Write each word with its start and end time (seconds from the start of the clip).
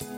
Hej 0.00 0.08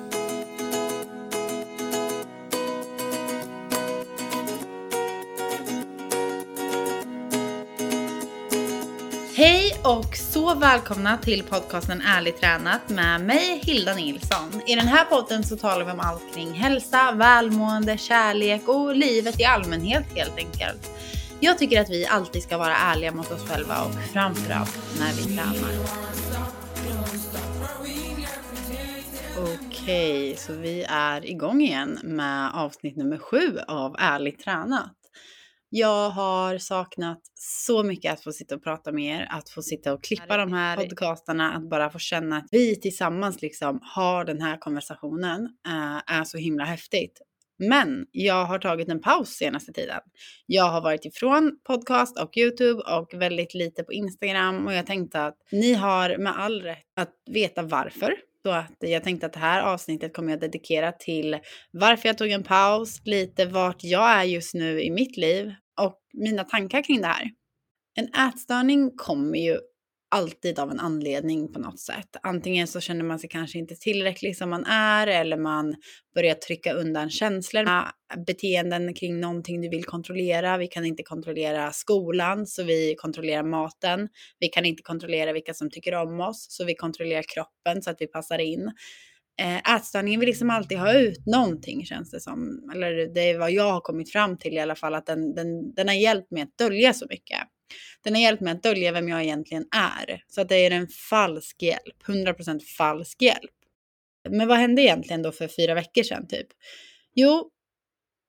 och 9.85 10.16
så 10.16 10.54
välkomna 10.54 11.19
till 11.19 11.43
podcasten 11.43 12.03
Ärligt 12.06 12.40
tränat 12.40 12.88
med 12.88 13.21
mig 13.21 13.61
Hilda 13.62 13.95
Nilsson. 13.95 14.62
I 14.66 14.74
den 14.74 14.88
här 14.88 15.04
podden 15.04 15.44
så 15.44 15.56
talar 15.56 15.85
vi 15.85 15.92
om 15.92 16.01
allt 16.01 16.34
kring 16.34 16.52
hälsa, 16.52 17.12
välmående, 17.12 17.98
kärlek 17.98 18.69
och 18.69 18.97
livet 18.97 19.41
i 19.41 19.45
allmänhet 19.45 20.05
helt 20.15 20.37
enkelt. 20.37 20.91
Jag 21.41 21.59
tycker 21.59 21.80
att 21.80 21.91
vi 21.91 22.06
alltid 22.06 22.42
ska 22.42 22.59
vara 22.59 22.77
ärliga 22.77 23.12
mot 23.12 23.30
oss 23.30 23.48
själva 23.48 23.83
och 23.83 24.12
framförallt 24.12 24.78
när 24.98 25.12
vi 25.12 25.23
tränar. 25.23 26.09
Okej, 29.83 30.37
så 30.37 30.52
vi 30.52 30.84
är 30.89 31.27
igång 31.27 31.61
igen 31.61 31.98
med 32.02 32.55
avsnitt 32.55 32.97
nummer 32.97 33.19
sju 33.19 33.59
av 33.69 33.97
Ärligt 33.98 34.45
tränat. 34.45 34.97
Jag 35.69 36.11
har 36.11 36.59
saknat 36.59 37.20
så 37.34 37.83
mycket 37.83 38.12
att 38.12 38.23
få 38.23 38.33
sitta 38.33 38.55
och 38.55 38.62
prata 38.62 38.93
med 38.93 39.20
er, 39.20 39.29
att 39.30 39.51
få 39.51 39.62
sitta 39.62 39.93
och 39.93 40.05
klippa 40.05 40.37
de 40.37 40.53
här 40.53 40.77
podcastarna, 40.77 41.53
att 41.53 41.70
bara 41.70 41.91
få 41.91 41.98
känna 41.98 42.37
att 42.37 42.48
vi 42.51 42.80
tillsammans 42.80 43.43
liksom 43.43 43.80
har 43.83 44.25
den 44.25 44.41
här 44.41 44.56
konversationen 44.56 45.48
äh, 45.66 46.17
är 46.17 46.25
så 46.25 46.39
himla 46.39 46.65
häftigt. 46.65 47.20
Men 47.59 48.06
jag 48.12 48.45
har 48.45 48.59
tagit 48.59 48.89
en 48.89 49.01
paus 49.01 49.28
senaste 49.28 49.73
tiden. 49.73 50.01
Jag 50.47 50.65
har 50.65 50.81
varit 50.81 51.05
ifrån 51.05 51.59
podcast 51.67 52.19
och 52.20 52.37
YouTube 52.37 52.83
och 52.83 53.15
väldigt 53.15 53.55
lite 53.55 53.83
på 53.83 53.92
Instagram 53.92 54.67
och 54.67 54.73
jag 54.73 54.87
tänkte 54.87 55.25
att 55.25 55.37
ni 55.53 55.75
har 55.75 56.19
med 56.19 56.39
all 56.39 56.62
rätt 56.62 56.84
att 56.97 57.15
veta 57.31 57.62
varför. 57.62 58.30
Så 58.43 58.51
att 58.51 58.77
jag 58.79 59.05
tänkte 59.05 59.27
att 59.27 59.33
det 59.33 59.39
här 59.39 59.62
avsnittet 59.62 60.15
kommer 60.15 60.30
jag 60.30 60.41
dedikera 60.41 60.93
till 60.93 61.39
varför 61.73 62.09
jag 62.09 62.19
tog 62.19 62.31
en 62.31 62.45
paus, 62.45 63.01
lite 63.05 63.47
vart 63.47 63.84
jag 63.84 64.11
är 64.11 64.25
just 64.25 64.55
nu 64.55 64.83
i 64.83 64.91
mitt 64.91 65.17
liv 65.17 65.53
och 65.81 65.98
mina 66.12 66.45
tankar 66.45 66.83
kring 66.83 67.01
det 67.01 67.06
här. 67.06 67.31
En 67.95 68.29
ätstörning 68.29 68.91
kommer 68.97 69.39
ju 69.39 69.59
alltid 70.11 70.58
av 70.58 70.70
en 70.70 70.80
anledning 70.80 71.53
på 71.53 71.58
något 71.58 71.80
sätt. 71.80 72.16
Antingen 72.22 72.66
så 72.66 72.80
känner 72.80 73.05
man 73.05 73.19
sig 73.19 73.30
kanske 73.30 73.58
inte 73.58 73.75
tillräcklig 73.75 74.36
som 74.36 74.50
man 74.50 74.64
är 74.64 75.06
eller 75.06 75.36
man 75.36 75.75
börjar 76.14 76.34
trycka 76.34 76.72
undan 76.72 77.11
känslor, 77.11 77.64
ah, 77.69 77.92
beteenden 78.27 78.94
kring 78.94 79.20
någonting 79.20 79.61
du 79.61 79.69
vill 79.69 79.84
kontrollera. 79.84 80.58
Vi 80.58 80.67
kan 80.67 80.84
inte 80.84 81.02
kontrollera 81.02 81.72
skolan 81.72 82.47
så 82.47 82.62
vi 82.62 82.94
kontrollerar 82.98 83.42
maten. 83.42 84.08
Vi 84.39 84.48
kan 84.48 84.64
inte 84.64 84.83
kontrollera 84.83 85.33
vilka 85.33 85.55
som 85.55 85.70
tycker 85.70 85.94
om 85.94 86.20
oss 86.20 86.47
så 86.50 86.64
vi 86.64 86.74
kontrollerar 86.74 87.24
kroppen 87.34 87.83
så 87.83 87.91
att 87.91 88.00
vi 88.00 88.06
passar 88.06 88.39
in. 88.39 88.72
Eh, 89.41 89.74
ätstörningen 89.77 90.20
vill 90.20 90.28
liksom 90.28 90.50
alltid 90.50 90.78
ha 90.78 90.92
ut 90.92 91.27
någonting 91.27 91.84
känns 91.84 92.11
det 92.11 92.20
som. 92.20 92.70
Eller 92.74 93.14
det 93.14 93.30
är 93.30 93.39
vad 93.39 93.52
jag 93.52 93.72
har 93.72 93.80
kommit 93.80 94.12
fram 94.12 94.39
till 94.39 94.52
i 94.52 94.58
alla 94.58 94.74
fall 94.74 94.95
att 94.95 95.06
den, 95.06 95.34
den, 95.34 95.74
den 95.74 95.89
har 95.89 95.95
hjälpt 95.95 96.30
mig 96.30 96.42
att 96.42 96.58
dölja 96.58 96.95
så 96.95 97.06
mycket. 97.11 97.39
Den 98.05 98.15
har 98.15 98.21
hjälpt 98.21 98.43
mig 98.43 98.53
att 98.53 98.63
dölja 98.63 98.93
vem 98.93 99.09
jag 99.09 99.23
egentligen 99.23 99.65
är. 99.77 100.23
Så 100.29 100.41
att 100.41 100.49
det 100.49 100.57
är 100.57 100.71
en 100.71 100.89
falsk 100.89 101.63
hjälp, 101.63 102.03
100% 102.07 102.61
falsk 102.61 103.23
hjälp. 103.23 103.51
Men 104.29 104.49
vad 104.49 104.59
hände 104.59 104.83
egentligen 104.83 105.23
då 105.23 105.33
för 105.33 105.49
fyra 105.49 105.75
veckor 105.75 106.03
sedan 106.03 106.29
typ? 106.29 106.47
Jo, 107.15 107.51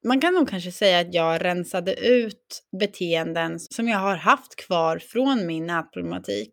man 0.04 0.22
kan 0.22 0.34
nog 0.34 0.50
kanske 0.50 0.72
säga 0.72 1.00
att 1.00 1.14
jag 1.14 1.44
rensade 1.44 1.94
ut 1.94 2.64
beteenden 2.80 3.60
som 3.60 3.88
jag 3.88 3.98
har 3.98 4.16
haft 4.16 4.56
kvar 4.56 5.00
från 5.00 5.46
min 5.46 5.66
nätproblematik. 5.66 6.52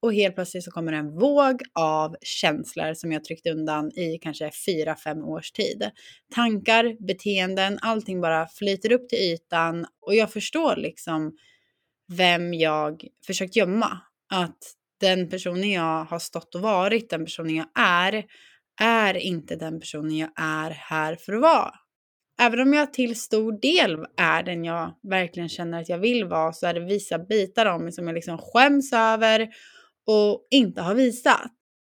Och 0.00 0.14
helt 0.14 0.34
plötsligt 0.34 0.64
så 0.64 0.70
kommer 0.70 0.92
en 0.92 1.18
våg 1.18 1.62
av 1.74 2.16
känslor 2.22 2.94
som 2.94 3.12
jag 3.12 3.24
tryckt 3.24 3.46
undan 3.46 3.98
i 3.98 4.18
kanske 4.22 4.50
fyra 4.66 4.96
fem 4.96 5.24
års 5.24 5.52
tid. 5.52 5.90
Tankar, 6.34 7.06
beteenden, 7.06 7.78
allting 7.82 8.20
bara 8.20 8.48
flyter 8.48 8.92
upp 8.92 9.08
till 9.08 9.18
ytan 9.18 9.86
och 10.06 10.14
jag 10.14 10.32
förstår 10.32 10.76
liksom 10.76 11.32
vem 12.08 12.54
jag 12.54 13.04
försökt 13.26 13.56
gömma. 13.56 14.00
Att 14.30 14.58
den 15.00 15.28
personen 15.28 15.70
jag 15.70 16.04
har 16.04 16.18
stått 16.18 16.54
och 16.54 16.60
varit, 16.60 17.10
den 17.10 17.24
personen 17.24 17.54
jag 17.54 17.66
är, 17.78 18.24
är 18.80 19.14
inte 19.14 19.56
den 19.56 19.80
personen 19.80 20.16
jag 20.16 20.30
är 20.36 20.70
här 20.70 21.16
för 21.16 21.32
att 21.32 21.40
vara. 21.40 21.74
Även 22.40 22.60
om 22.60 22.74
jag 22.74 22.92
till 22.92 23.20
stor 23.20 23.60
del 23.60 24.06
är 24.16 24.42
den 24.42 24.64
jag 24.64 24.94
verkligen 25.02 25.48
känner 25.48 25.80
att 25.80 25.88
jag 25.88 25.98
vill 25.98 26.24
vara 26.24 26.52
så 26.52 26.66
är 26.66 26.74
det 26.74 26.80
vissa 26.80 27.18
bitar 27.18 27.66
av 27.66 27.80
mig 27.80 27.92
som 27.92 28.06
jag 28.06 28.14
liksom 28.14 28.38
skäms 28.38 28.92
över 28.92 29.48
och 30.06 30.46
inte 30.50 30.82
har 30.82 30.94
visat. 30.94 31.52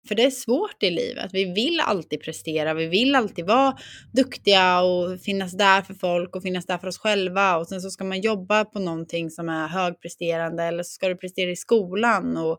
För 0.09 0.15
det 0.15 0.25
är 0.25 0.31
svårt 0.31 0.83
i 0.83 0.91
livet. 0.91 1.31
Vi 1.33 1.45
vill 1.45 1.81
alltid 1.81 2.21
prestera, 2.21 2.75
vi 2.75 2.87
vill 2.87 3.15
alltid 3.15 3.47
vara 3.47 3.77
duktiga 4.13 4.81
och 4.81 5.21
finnas 5.21 5.53
där 5.53 5.83
för 5.83 5.95
folk 5.95 6.37
och 6.37 6.43
finnas 6.43 6.67
där 6.67 6.79
för 6.79 6.87
oss 6.87 6.99
själva. 6.99 7.57
Och 7.57 7.69
sen 7.69 7.81
så 7.81 7.91
ska 7.91 8.05
man 8.05 8.21
jobba 8.21 8.65
på 8.65 8.79
någonting 8.79 9.31
som 9.31 9.49
är 9.49 9.69
högpresterande 9.69 10.63
eller 10.63 10.83
så 10.83 10.91
ska 10.91 11.09
du 11.09 11.17
prestera 11.17 11.51
i 11.51 11.57
skolan. 11.57 12.37
Och 12.37 12.59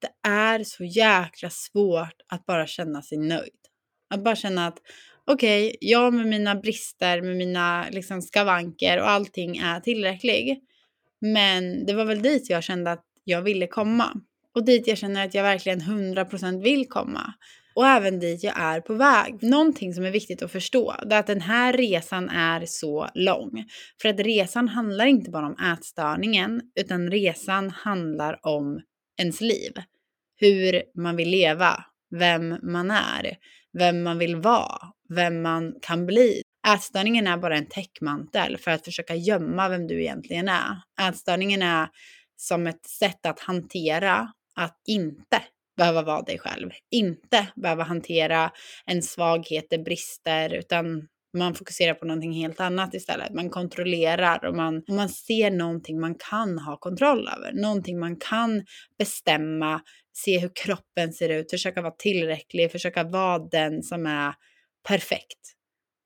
det 0.00 0.28
är 0.28 0.64
så 0.64 0.84
jäkla 0.84 1.50
svårt 1.50 2.16
att 2.28 2.46
bara 2.46 2.66
känna 2.66 3.02
sig 3.02 3.18
nöjd. 3.18 3.52
Att 4.10 4.24
bara 4.24 4.36
känna 4.36 4.66
att 4.66 4.78
okej, 5.24 5.66
okay, 5.66 5.76
jag 5.80 6.14
med 6.14 6.26
mina 6.26 6.54
brister, 6.54 7.22
med 7.22 7.36
mina 7.36 7.86
liksom 7.90 8.22
skavanker 8.22 9.00
och 9.00 9.10
allting 9.10 9.56
är 9.56 9.80
tillräcklig. 9.80 10.60
Men 11.20 11.86
det 11.86 11.94
var 11.94 12.04
väl 12.04 12.22
dit 12.22 12.50
jag 12.50 12.64
kände 12.64 12.92
att 12.92 13.04
jag 13.24 13.42
ville 13.42 13.66
komma 13.66 14.20
och 14.58 14.64
dit 14.64 14.86
jag 14.86 14.98
känner 14.98 15.24
att 15.24 15.34
jag 15.34 15.42
verkligen 15.42 15.80
100% 15.80 16.62
vill 16.62 16.88
komma. 16.88 17.34
Och 17.74 17.86
även 17.86 18.18
dit 18.20 18.42
jag 18.42 18.60
är 18.60 18.80
på 18.80 18.94
väg. 18.94 19.42
Någonting 19.42 19.94
som 19.94 20.04
är 20.04 20.10
viktigt 20.10 20.42
att 20.42 20.52
förstå 20.52 20.94
det 21.06 21.14
är 21.14 21.20
att 21.20 21.26
den 21.26 21.40
här 21.40 21.72
resan 21.72 22.28
är 22.28 22.66
så 22.66 23.08
lång. 23.14 23.64
För 24.02 24.08
att 24.08 24.20
resan 24.20 24.68
handlar 24.68 25.06
inte 25.06 25.30
bara 25.30 25.46
om 25.46 25.56
ätstörningen 25.72 26.60
utan 26.80 27.10
resan 27.10 27.70
handlar 27.70 28.46
om 28.46 28.80
ens 29.20 29.40
liv. 29.40 29.72
Hur 30.36 30.82
man 30.94 31.16
vill 31.16 31.30
leva, 31.30 31.84
vem 32.18 32.56
man 32.62 32.90
är, 32.90 33.36
vem 33.78 34.02
man 34.02 34.18
vill 34.18 34.36
vara, 34.36 34.78
vem 35.08 35.42
man 35.42 35.74
kan 35.82 36.06
bli. 36.06 36.42
Ätstörningen 36.74 37.26
är 37.26 37.36
bara 37.36 37.56
en 37.56 37.68
täckmantel 37.68 38.56
för 38.58 38.70
att 38.70 38.84
försöka 38.84 39.14
gömma 39.14 39.68
vem 39.68 39.86
du 39.86 40.00
egentligen 40.00 40.48
är. 40.48 40.76
Ätstörningen 41.08 41.62
är 41.62 41.88
som 42.36 42.66
ett 42.66 42.86
sätt 42.86 43.26
att 43.26 43.40
hantera 43.40 44.32
att 44.58 44.82
inte 44.86 45.42
behöva 45.76 46.02
vara 46.02 46.22
dig 46.22 46.38
själv, 46.38 46.70
inte 46.90 47.46
behöva 47.56 47.82
hantera 47.82 48.52
en 48.86 49.02
svaghet, 49.02 49.84
brister, 49.84 50.54
utan 50.54 51.08
man 51.36 51.54
fokuserar 51.54 51.94
på 51.94 52.06
någonting 52.06 52.32
helt 52.32 52.60
annat 52.60 52.94
istället. 52.94 53.34
Man 53.34 53.50
kontrollerar 53.50 54.44
och 54.44 54.56
man, 54.56 54.76
och 54.88 54.94
man 54.94 55.08
ser 55.08 55.50
någonting 55.50 56.00
man 56.00 56.14
kan 56.14 56.58
ha 56.58 56.76
kontroll 56.76 57.28
över, 57.36 57.52
någonting 57.52 57.98
man 57.98 58.16
kan 58.16 58.64
bestämma, 58.98 59.80
se 60.12 60.38
hur 60.38 60.50
kroppen 60.54 61.12
ser 61.12 61.28
ut, 61.28 61.50
försöka 61.50 61.82
vara 61.82 61.94
tillräcklig, 61.98 62.72
försöka 62.72 63.04
vara 63.04 63.38
den 63.38 63.82
som 63.82 64.06
är 64.06 64.34
perfekt. 64.88 65.54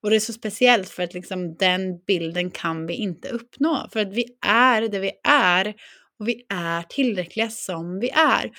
Och 0.03 0.11
det 0.11 0.17
är 0.17 0.21
så 0.21 0.33
speciellt 0.33 0.89
för 0.89 1.03
att 1.03 1.15
liksom 1.15 1.57
den 1.57 2.05
bilden 2.07 2.51
kan 2.51 2.87
vi 2.87 2.95
inte 2.95 3.29
uppnå. 3.29 3.89
För 3.93 4.01
att 4.01 4.13
vi 4.13 4.25
är 4.47 4.89
det 4.89 4.99
vi 4.99 5.13
är 5.29 5.75
och 6.23 6.29
vi 6.29 6.47
är 6.49 6.83
tillräckliga 6.83 7.51
som 7.51 8.01
vi 8.01 8.11
är. 8.11 8.51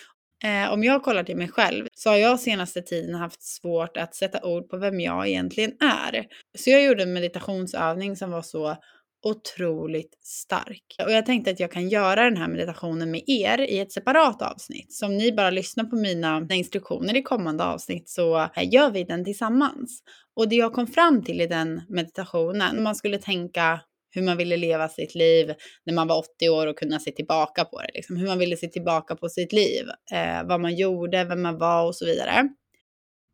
Eh, 0.43 0.73
om 0.73 0.83
jag 0.83 1.03
kollar 1.03 1.23
till 1.23 1.37
mig 1.37 1.47
själv 1.47 1.87
så 1.93 2.09
har 2.09 2.17
jag 2.17 2.39
senaste 2.39 2.81
tiden 2.81 3.15
haft 3.15 3.43
svårt 3.43 3.97
att 3.97 4.15
sätta 4.15 4.45
ord 4.45 4.69
på 4.69 4.77
vem 4.77 4.99
jag 4.99 5.27
egentligen 5.27 5.71
är. 5.79 6.25
Så 6.57 6.69
jag 6.69 6.83
gjorde 6.83 7.03
en 7.03 7.13
meditationsövning 7.13 8.15
som 8.15 8.31
var 8.31 8.41
så 8.41 8.77
otroligt 9.25 10.17
stark. 10.21 10.95
Och 11.05 11.11
jag 11.11 11.25
tänkte 11.25 11.51
att 11.51 11.59
jag 11.59 11.71
kan 11.71 11.89
göra 11.89 12.23
den 12.23 12.37
här 12.37 12.47
meditationen 12.47 13.11
med 13.11 13.23
er 13.27 13.61
i 13.61 13.79
ett 13.79 13.91
separat 13.91 14.41
avsnitt. 14.41 14.93
Så 14.93 15.05
om 15.05 15.17
ni 15.17 15.31
bara 15.31 15.49
lyssnar 15.49 15.83
på 15.83 15.95
mina 15.95 16.47
instruktioner 16.49 17.15
i 17.15 17.21
kommande 17.21 17.63
avsnitt 17.63 18.09
så 18.09 18.37
eh, 18.37 18.73
gör 18.73 18.91
vi 18.91 19.03
den 19.03 19.25
tillsammans. 19.25 20.03
Och 20.35 20.49
det 20.49 20.55
jag 20.55 20.73
kom 20.73 20.87
fram 20.87 21.23
till 21.23 21.41
i 21.41 21.47
den 21.47 21.81
meditationen, 21.89 22.83
man 22.83 22.95
skulle 22.95 23.17
tänka 23.17 23.79
hur 24.13 24.21
man 24.21 24.37
ville 24.37 24.57
leva 24.57 24.89
sitt 24.89 25.15
liv 25.15 25.53
när 25.85 25.93
man 25.93 26.07
var 26.07 26.17
80 26.17 26.49
år 26.49 26.67
och 26.67 26.77
kunna 26.77 26.99
se 26.99 27.11
tillbaka 27.11 27.65
på 27.65 27.81
det. 27.81 27.91
Liksom. 27.93 28.17
Hur 28.17 28.27
man 28.27 28.39
ville 28.39 28.57
se 28.57 28.67
tillbaka 28.67 29.15
på 29.15 29.29
sitt 29.29 29.53
liv, 29.53 29.85
eh, 30.11 30.47
vad 30.47 30.61
man 30.61 30.75
gjorde, 30.75 31.23
vem 31.23 31.41
man 31.41 31.57
var 31.57 31.85
och 31.85 31.95
så 31.95 32.05
vidare. 32.05 32.49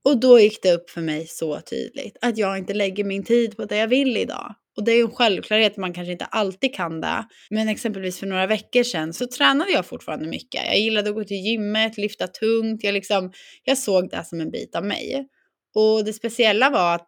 Och 0.05 0.19
då 0.19 0.39
gick 0.39 0.63
det 0.63 0.73
upp 0.73 0.89
för 0.89 1.01
mig 1.01 1.27
så 1.27 1.61
tydligt 1.61 2.17
att 2.21 2.37
jag 2.37 2.57
inte 2.57 2.73
lägger 2.73 3.03
min 3.03 3.23
tid 3.23 3.57
på 3.57 3.65
det 3.65 3.77
jag 3.77 3.87
vill 3.87 4.17
idag. 4.17 4.55
Och 4.77 4.85
det 4.85 4.91
är 4.91 4.95
ju 4.95 5.01
en 5.01 5.11
självklarhet, 5.11 5.77
man 5.77 5.93
kanske 5.93 6.11
inte 6.11 6.25
alltid 6.25 6.75
kan 6.75 7.01
det. 7.01 7.25
Men 7.49 7.69
exempelvis 7.69 8.19
för 8.19 8.27
några 8.27 8.47
veckor 8.47 8.83
sedan 8.83 9.13
så 9.13 9.27
tränade 9.27 9.71
jag 9.71 9.85
fortfarande 9.85 10.27
mycket. 10.27 10.65
Jag 10.65 10.79
gillade 10.79 11.09
att 11.09 11.15
gå 11.15 11.23
till 11.23 11.37
gymmet, 11.37 11.97
lyfta 11.97 12.27
tungt. 12.27 12.83
Jag, 12.83 12.93
liksom, 12.93 13.31
jag 13.63 13.77
såg 13.77 14.09
det 14.09 14.23
som 14.25 14.41
en 14.41 14.51
bit 14.51 14.75
av 14.75 14.85
mig. 14.85 15.27
Och 15.75 16.05
det 16.05 16.13
speciella 16.13 16.69
var 16.69 16.95
att 16.95 17.07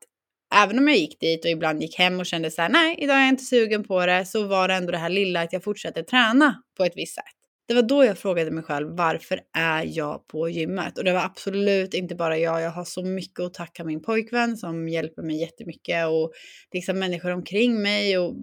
även 0.55 0.79
om 0.79 0.87
jag 0.87 0.97
gick 0.97 1.19
dit 1.19 1.45
och 1.45 1.51
ibland 1.51 1.81
gick 1.81 1.97
hem 1.97 2.19
och 2.19 2.25
kände 2.25 2.51
så 2.51 2.61
här, 2.61 2.69
nej, 2.69 2.95
idag 2.99 3.15
är 3.15 3.19
jag 3.19 3.29
inte 3.29 3.43
sugen 3.43 3.83
på 3.83 4.05
det, 4.05 4.25
så 4.25 4.43
var 4.43 4.67
det 4.67 4.73
ändå 4.73 4.91
det 4.91 4.97
här 4.97 5.09
lilla 5.09 5.41
att 5.41 5.53
jag 5.53 5.63
fortsatte 5.63 6.03
träna 6.03 6.55
på 6.77 6.83
ett 6.83 6.93
visst 6.95 7.15
sätt. 7.15 7.41
Det 7.71 7.75
var 7.75 7.81
då 7.81 8.05
jag 8.05 8.17
frågade 8.17 8.51
mig 8.51 8.63
själv 8.63 8.97
varför 8.97 9.39
är 9.57 9.83
jag 9.85 10.27
på 10.27 10.49
gymmet? 10.49 10.97
Och 10.97 11.03
det 11.03 11.13
var 11.13 11.21
absolut 11.21 11.93
inte 11.93 12.15
bara 12.15 12.37
jag. 12.37 12.61
Jag 12.61 12.71
har 12.71 12.85
så 12.85 13.03
mycket 13.03 13.39
att 13.39 13.53
tacka 13.53 13.83
min 13.83 14.01
pojkvän 14.01 14.57
som 14.57 14.89
hjälper 14.89 15.21
mig 15.21 15.39
jättemycket 15.41 16.07
och 16.07 16.31
liksom 16.73 16.99
människor 16.99 17.31
omkring 17.31 17.81
mig 17.81 18.17
och 18.17 18.35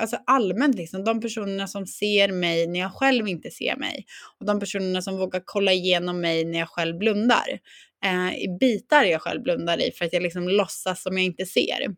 alltså 0.00 0.16
allmänt 0.26 0.74
liksom 0.76 1.04
de 1.04 1.20
personerna 1.20 1.66
som 1.66 1.86
ser 1.86 2.32
mig 2.32 2.66
när 2.66 2.80
jag 2.80 2.92
själv 2.92 3.28
inte 3.28 3.50
ser 3.50 3.76
mig 3.76 4.04
och 4.40 4.46
de 4.46 4.60
personerna 4.60 5.02
som 5.02 5.18
vågar 5.18 5.42
kolla 5.44 5.72
igenom 5.72 6.20
mig 6.20 6.44
när 6.44 6.58
jag 6.58 6.68
själv 6.68 6.98
blundar. 6.98 7.58
Eh, 8.04 8.34
I 8.34 8.56
bitar 8.60 9.04
jag 9.04 9.22
själv 9.22 9.42
blundar 9.42 9.82
i 9.88 9.92
för 9.92 10.04
att 10.04 10.12
jag 10.12 10.22
liksom 10.22 10.48
låtsas 10.48 11.02
som 11.02 11.16
jag 11.16 11.24
inte 11.24 11.46
ser. 11.46 11.96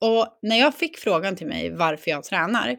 Och 0.00 0.38
när 0.42 0.56
jag 0.56 0.74
fick 0.74 0.98
frågan 0.98 1.36
till 1.36 1.46
mig 1.46 1.70
varför 1.70 2.10
jag 2.10 2.24
tränar 2.24 2.76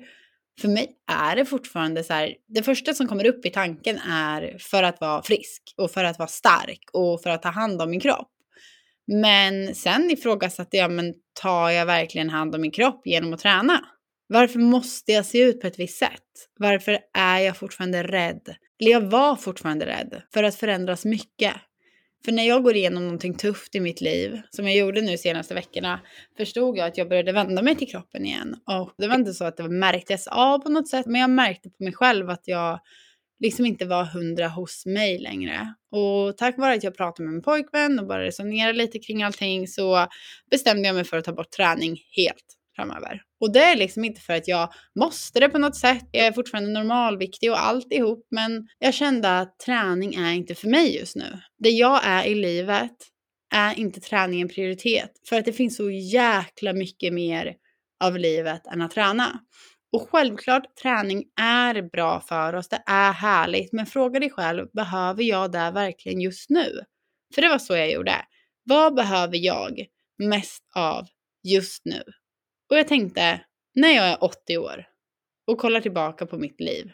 för 0.61 0.67
mig 0.67 0.89
är 1.11 1.35
det 1.35 1.45
fortfarande 1.45 2.03
så 2.03 2.13
här, 2.13 2.35
det 2.47 2.63
första 2.63 2.93
som 2.93 3.07
kommer 3.07 3.27
upp 3.27 3.45
i 3.45 3.49
tanken 3.49 3.97
är 3.97 4.57
för 4.59 4.83
att 4.83 5.01
vara 5.01 5.23
frisk 5.23 5.73
och 5.77 5.91
för 5.91 6.03
att 6.03 6.19
vara 6.19 6.27
stark 6.27 6.81
och 6.93 7.21
för 7.21 7.29
att 7.29 7.41
ta 7.41 7.49
hand 7.49 7.81
om 7.81 7.89
min 7.89 7.99
kropp. 7.99 8.31
Men 9.07 9.75
sen 9.75 10.11
ifrågasatte 10.11 10.77
jag, 10.77 10.91
men 10.91 11.13
tar 11.41 11.69
jag 11.69 11.85
verkligen 11.85 12.29
hand 12.29 12.55
om 12.55 12.61
min 12.61 12.71
kropp 12.71 13.01
genom 13.05 13.33
att 13.33 13.39
träna? 13.39 13.79
Varför 14.27 14.59
måste 14.59 15.11
jag 15.11 15.25
se 15.25 15.41
ut 15.41 15.61
på 15.61 15.67
ett 15.67 15.79
visst 15.79 15.97
sätt? 15.97 16.49
Varför 16.59 16.99
är 17.17 17.39
jag 17.39 17.57
fortfarande 17.57 18.03
rädd? 18.03 18.55
Eller 18.81 18.91
jag 18.91 19.01
var 19.01 19.35
fortfarande 19.35 19.85
rädd 19.85 20.21
för 20.33 20.43
att 20.43 20.55
förändras 20.55 21.05
mycket. 21.05 21.53
För 22.25 22.31
när 22.31 22.43
jag 22.43 22.63
går 22.63 22.75
igenom 22.75 23.03
någonting 23.03 23.33
tufft 23.33 23.75
i 23.75 23.79
mitt 23.79 24.01
liv, 24.01 24.41
som 24.49 24.67
jag 24.67 24.77
gjorde 24.77 25.01
nu 25.01 25.17
senaste 25.17 25.53
veckorna, 25.53 25.99
förstod 26.37 26.77
jag 26.77 26.87
att 26.87 26.97
jag 26.97 27.09
började 27.09 27.31
vända 27.31 27.61
mig 27.61 27.75
till 27.75 27.87
kroppen 27.87 28.25
igen. 28.25 28.55
Och 28.65 28.93
det 28.97 29.07
var 29.07 29.15
inte 29.15 29.33
så 29.33 29.45
att 29.45 29.57
det 29.57 29.69
märktes 29.69 30.27
av 30.27 30.59
på 30.59 30.69
något 30.69 30.89
sätt, 30.89 31.05
men 31.05 31.21
jag 31.21 31.29
märkte 31.29 31.69
på 31.69 31.83
mig 31.83 31.93
själv 31.93 32.29
att 32.29 32.43
jag 32.45 32.79
liksom 33.39 33.65
inte 33.65 33.85
var 33.85 34.03
hundra 34.03 34.47
hos 34.47 34.85
mig 34.85 35.19
längre. 35.19 35.73
Och 35.91 36.37
tack 36.37 36.57
vare 36.57 36.73
att 36.73 36.83
jag 36.83 36.97
pratade 36.97 37.23
med 37.23 37.33
min 37.33 37.43
pojkvän 37.43 37.99
och 37.99 38.07
bara 38.07 38.23
resonerade 38.23 38.77
lite 38.77 38.99
kring 38.99 39.23
allting 39.23 39.67
så 39.67 40.07
bestämde 40.51 40.87
jag 40.87 40.95
mig 40.95 41.03
för 41.03 41.17
att 41.17 41.25
ta 41.25 41.33
bort 41.33 41.51
träning 41.51 41.97
helt 42.15 42.58
framöver. 42.79 43.21
Och 43.39 43.53
det 43.53 43.63
är 43.63 43.75
liksom 43.75 44.05
inte 44.05 44.21
för 44.21 44.33
att 44.33 44.47
jag 44.47 44.73
måste 44.99 45.39
det 45.39 45.49
på 45.49 45.57
något 45.57 45.75
sätt. 45.75 46.05
Jag 46.11 46.25
är 46.25 46.31
fortfarande 46.31 46.71
normalviktig 46.71 47.51
och 47.51 47.61
alltihop, 47.61 48.27
men 48.31 48.67
jag 48.79 48.93
kände 48.93 49.39
att 49.39 49.59
träning 49.59 50.15
är 50.15 50.33
inte 50.33 50.55
för 50.55 50.67
mig 50.67 50.97
just 50.97 51.15
nu. 51.15 51.39
Det 51.57 51.69
jag 51.69 52.01
är 52.03 52.25
i 52.25 52.35
livet 52.35 52.95
är 53.55 53.79
inte 53.79 53.99
träning 53.99 54.41
en 54.41 54.49
prioritet. 54.49 55.11
För 55.29 55.35
att 55.39 55.45
det 55.45 55.53
finns 55.53 55.75
så 55.75 55.91
jäkla 55.91 56.73
mycket 56.73 57.13
mer 57.13 57.55
av 58.03 58.17
livet 58.17 58.67
än 58.67 58.81
att 58.81 58.91
träna. 58.91 59.39
Och 59.91 60.09
självklart, 60.11 60.75
träning 60.81 61.23
är 61.41 61.81
bra 61.81 62.21
för 62.21 62.53
oss, 62.53 62.69
det 62.69 62.83
är 62.85 63.11
härligt, 63.11 63.73
men 63.73 63.85
fråga 63.85 64.19
dig 64.19 64.29
själv, 64.29 64.67
behöver 64.73 65.23
jag 65.23 65.51
det 65.51 65.71
verkligen 65.71 66.21
just 66.21 66.49
nu? 66.49 66.79
För 67.35 67.41
det 67.41 67.49
var 67.49 67.59
så 67.59 67.75
jag 67.75 67.91
gjorde. 67.91 68.15
Vad 68.63 68.95
behöver 68.95 69.37
jag 69.37 69.85
mest 70.17 70.63
av 70.75 71.07
just 71.43 71.85
nu? 71.85 72.03
Och 72.69 72.77
jag 72.77 72.87
tänkte, 72.87 73.41
när 73.75 73.89
jag 73.89 74.05
är 74.05 74.23
80 74.23 74.57
år 74.57 74.85
och 75.47 75.57
kollar 75.57 75.81
tillbaka 75.81 76.25
på 76.25 76.37
mitt 76.37 76.59
liv, 76.59 76.91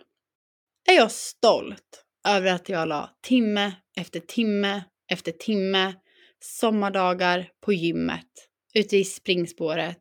är 0.89 0.93
jag 0.93 1.11
stolt 1.11 2.05
över 2.27 2.53
att 2.53 2.69
jag 2.69 2.87
la 2.87 3.09
timme 3.21 3.73
efter 3.97 4.19
timme 4.19 4.83
efter 5.11 5.31
timme 5.31 5.93
sommardagar 6.39 7.49
på 7.65 7.73
gymmet, 7.73 8.27
ute 8.73 8.97
i 8.97 9.03
springspåret, 9.03 9.99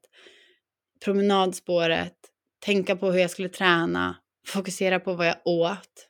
promenadspåret, 1.05 2.17
tänka 2.65 2.97
på 2.97 3.13
hur 3.13 3.21
jag 3.21 3.31
skulle 3.31 3.49
träna, 3.49 4.17
fokusera 4.47 5.01
på 5.01 5.15
vad 5.15 5.27
jag 5.27 5.37
åt. 5.45 6.09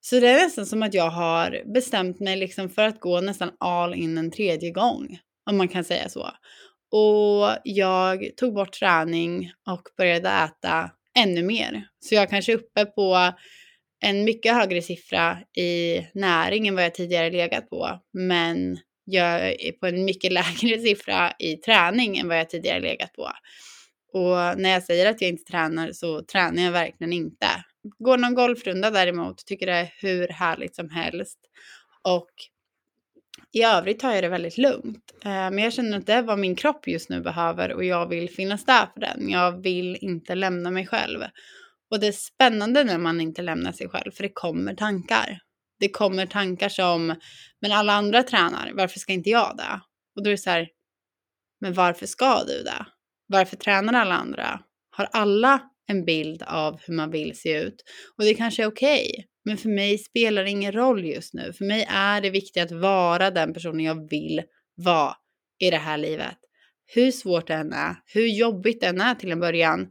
Så 0.00 0.20
det 0.20 0.28
är 0.28 0.44
nästan 0.44 0.66
som 0.66 0.82
att 0.82 0.94
jag 0.94 1.10
har 1.10 1.72
bestämt 1.74 2.20
mig 2.20 2.36
liksom 2.36 2.68
för 2.70 2.82
att 2.82 3.00
gå 3.00 3.20
nästan 3.20 3.50
all 3.60 3.94
in 3.94 4.18
en 4.18 4.30
tredje 4.30 4.70
gång, 4.70 5.18
om 5.50 5.56
man 5.56 5.68
kan 5.68 5.84
säga 5.84 6.08
så. 6.08 6.30
Och 6.92 7.56
jag 7.64 8.30
tog 8.36 8.54
bort 8.54 8.72
träning 8.72 9.52
och 9.66 9.82
började 9.96 10.28
äta 10.28 10.90
ännu 11.18 11.42
mer. 11.42 11.86
Så 12.00 12.14
jag 12.14 12.30
kanske 12.30 12.52
är 12.52 12.56
uppe 12.56 12.84
på 12.84 13.32
en 14.04 14.24
mycket 14.24 14.54
högre 14.54 14.82
siffra 14.82 15.38
i 15.58 16.00
näring 16.14 16.68
än 16.68 16.74
vad 16.74 16.84
jag 16.84 16.94
tidigare 16.94 17.30
legat 17.30 17.70
på. 17.70 18.00
Men 18.12 18.78
jag 19.04 19.62
är 19.62 19.72
på 19.72 19.86
en 19.86 20.04
mycket 20.04 20.32
lägre 20.62 20.78
siffra 20.78 21.32
i 21.38 21.56
träning 21.56 22.18
än 22.18 22.28
vad 22.28 22.38
jag 22.38 22.50
tidigare 22.50 22.80
legat 22.80 23.12
på. 23.12 23.30
Och 24.12 24.60
när 24.60 24.70
jag 24.70 24.82
säger 24.82 25.10
att 25.10 25.20
jag 25.20 25.30
inte 25.30 25.44
tränar 25.44 25.92
så 25.92 26.22
tränar 26.22 26.62
jag 26.62 26.72
verkligen 26.72 27.12
inte. 27.12 27.46
Går 27.98 28.18
någon 28.18 28.34
golfrunda 28.34 28.90
däremot 28.90 29.46
tycker 29.46 29.66
det 29.66 29.72
är 29.72 29.92
hur 29.98 30.28
härligt 30.28 30.76
som 30.76 30.90
helst. 30.90 31.38
Och 32.02 32.30
i 33.52 33.62
övrigt 33.62 34.00
tar 34.00 34.12
jag 34.12 34.24
det 34.24 34.28
väldigt 34.28 34.58
lugnt. 34.58 35.12
Eh, 35.24 35.30
men 35.30 35.58
jag 35.58 35.72
känner 35.72 35.98
att 35.98 36.06
det 36.06 36.12
är 36.12 36.22
vad 36.22 36.38
min 36.38 36.56
kropp 36.56 36.88
just 36.88 37.08
nu 37.08 37.20
behöver 37.20 37.72
och 37.72 37.84
jag 37.84 38.08
vill 38.08 38.30
finnas 38.30 38.64
där 38.64 38.86
för 38.94 39.00
den. 39.00 39.30
Jag 39.30 39.62
vill 39.62 39.98
inte 40.00 40.34
lämna 40.34 40.70
mig 40.70 40.86
själv. 40.86 41.20
Och 41.90 42.00
det 42.00 42.06
är 42.06 42.12
spännande 42.12 42.84
när 42.84 42.98
man 42.98 43.20
inte 43.20 43.42
lämnar 43.42 43.72
sig 43.72 43.88
själv 43.88 44.10
för 44.10 44.22
det 44.22 44.32
kommer 44.34 44.74
tankar. 44.74 45.38
Det 45.80 45.88
kommer 45.88 46.26
tankar 46.26 46.68
som, 46.68 47.14
men 47.60 47.72
alla 47.72 47.92
andra 47.92 48.22
tränar, 48.22 48.72
varför 48.74 48.98
ska 48.98 49.12
inte 49.12 49.30
jag 49.30 49.56
det? 49.56 49.80
Och 50.16 50.22
då 50.22 50.30
är 50.30 50.32
det 50.32 50.38
så 50.38 50.50
här, 50.50 50.68
men 51.60 51.72
varför 51.72 52.06
ska 52.06 52.44
du 52.44 52.62
det? 52.62 52.86
Varför 53.26 53.56
tränar 53.56 53.92
alla 53.92 54.14
andra? 54.14 54.60
Har 54.90 55.08
alla 55.12 55.60
en 55.86 56.04
bild 56.04 56.42
av 56.42 56.80
hur 56.86 56.94
man 56.94 57.10
vill 57.10 57.38
se 57.38 57.62
ut? 57.62 57.82
Och 58.18 58.24
det 58.24 58.34
kanske 58.34 58.62
är 58.62 58.66
okej. 58.66 59.10
Okay. 59.12 59.24
Men 59.44 59.56
för 59.56 59.68
mig 59.68 59.98
spelar 59.98 60.44
det 60.44 60.50
ingen 60.50 60.72
roll 60.72 61.04
just 61.04 61.34
nu. 61.34 61.52
För 61.52 61.64
mig 61.64 61.86
är 61.88 62.20
det 62.20 62.30
viktigt 62.30 62.62
att 62.62 62.72
vara 62.72 63.30
den 63.30 63.54
personen 63.54 63.80
jag 63.80 64.10
vill 64.10 64.42
vara 64.74 65.16
i 65.58 65.70
det 65.70 65.76
här 65.76 65.98
livet. 65.98 66.36
Hur 66.94 67.10
svårt 67.10 67.46
det 67.46 67.54
än 67.54 67.72
är, 67.72 67.96
hur 68.06 68.26
jobbigt 68.26 68.80
det 68.80 68.86
än 68.86 69.00
är 69.00 69.14
till 69.14 69.32
en 69.32 69.40
början. 69.40 69.88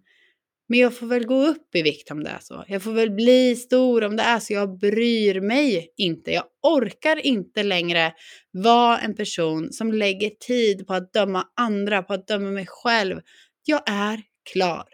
Men 0.69 0.79
jag 0.79 0.97
får 0.97 1.07
väl 1.07 1.25
gå 1.25 1.45
upp 1.45 1.75
i 1.75 1.81
vikt 1.81 2.11
om 2.11 2.23
det 2.23 2.29
är 2.29 2.39
så. 2.41 2.65
Jag 2.67 2.83
får 2.83 2.93
väl 2.93 3.11
bli 3.11 3.55
stor 3.55 4.03
om 4.03 4.15
det 4.15 4.23
är 4.23 4.39
så. 4.39 4.53
Jag 4.53 4.79
bryr 4.79 5.41
mig 5.41 5.93
inte. 5.97 6.31
Jag 6.31 6.43
orkar 6.63 7.25
inte 7.25 7.63
längre 7.63 8.13
vara 8.51 8.99
en 8.99 9.15
person 9.15 9.71
som 9.71 9.93
lägger 9.93 10.29
tid 10.29 10.87
på 10.87 10.93
att 10.93 11.13
döma 11.13 11.47
andra, 11.55 12.03
på 12.03 12.13
att 12.13 12.27
döma 12.27 12.51
mig 12.51 12.65
själv. 12.67 13.19
Jag 13.65 13.81
är 13.85 14.21
klar. 14.53 14.85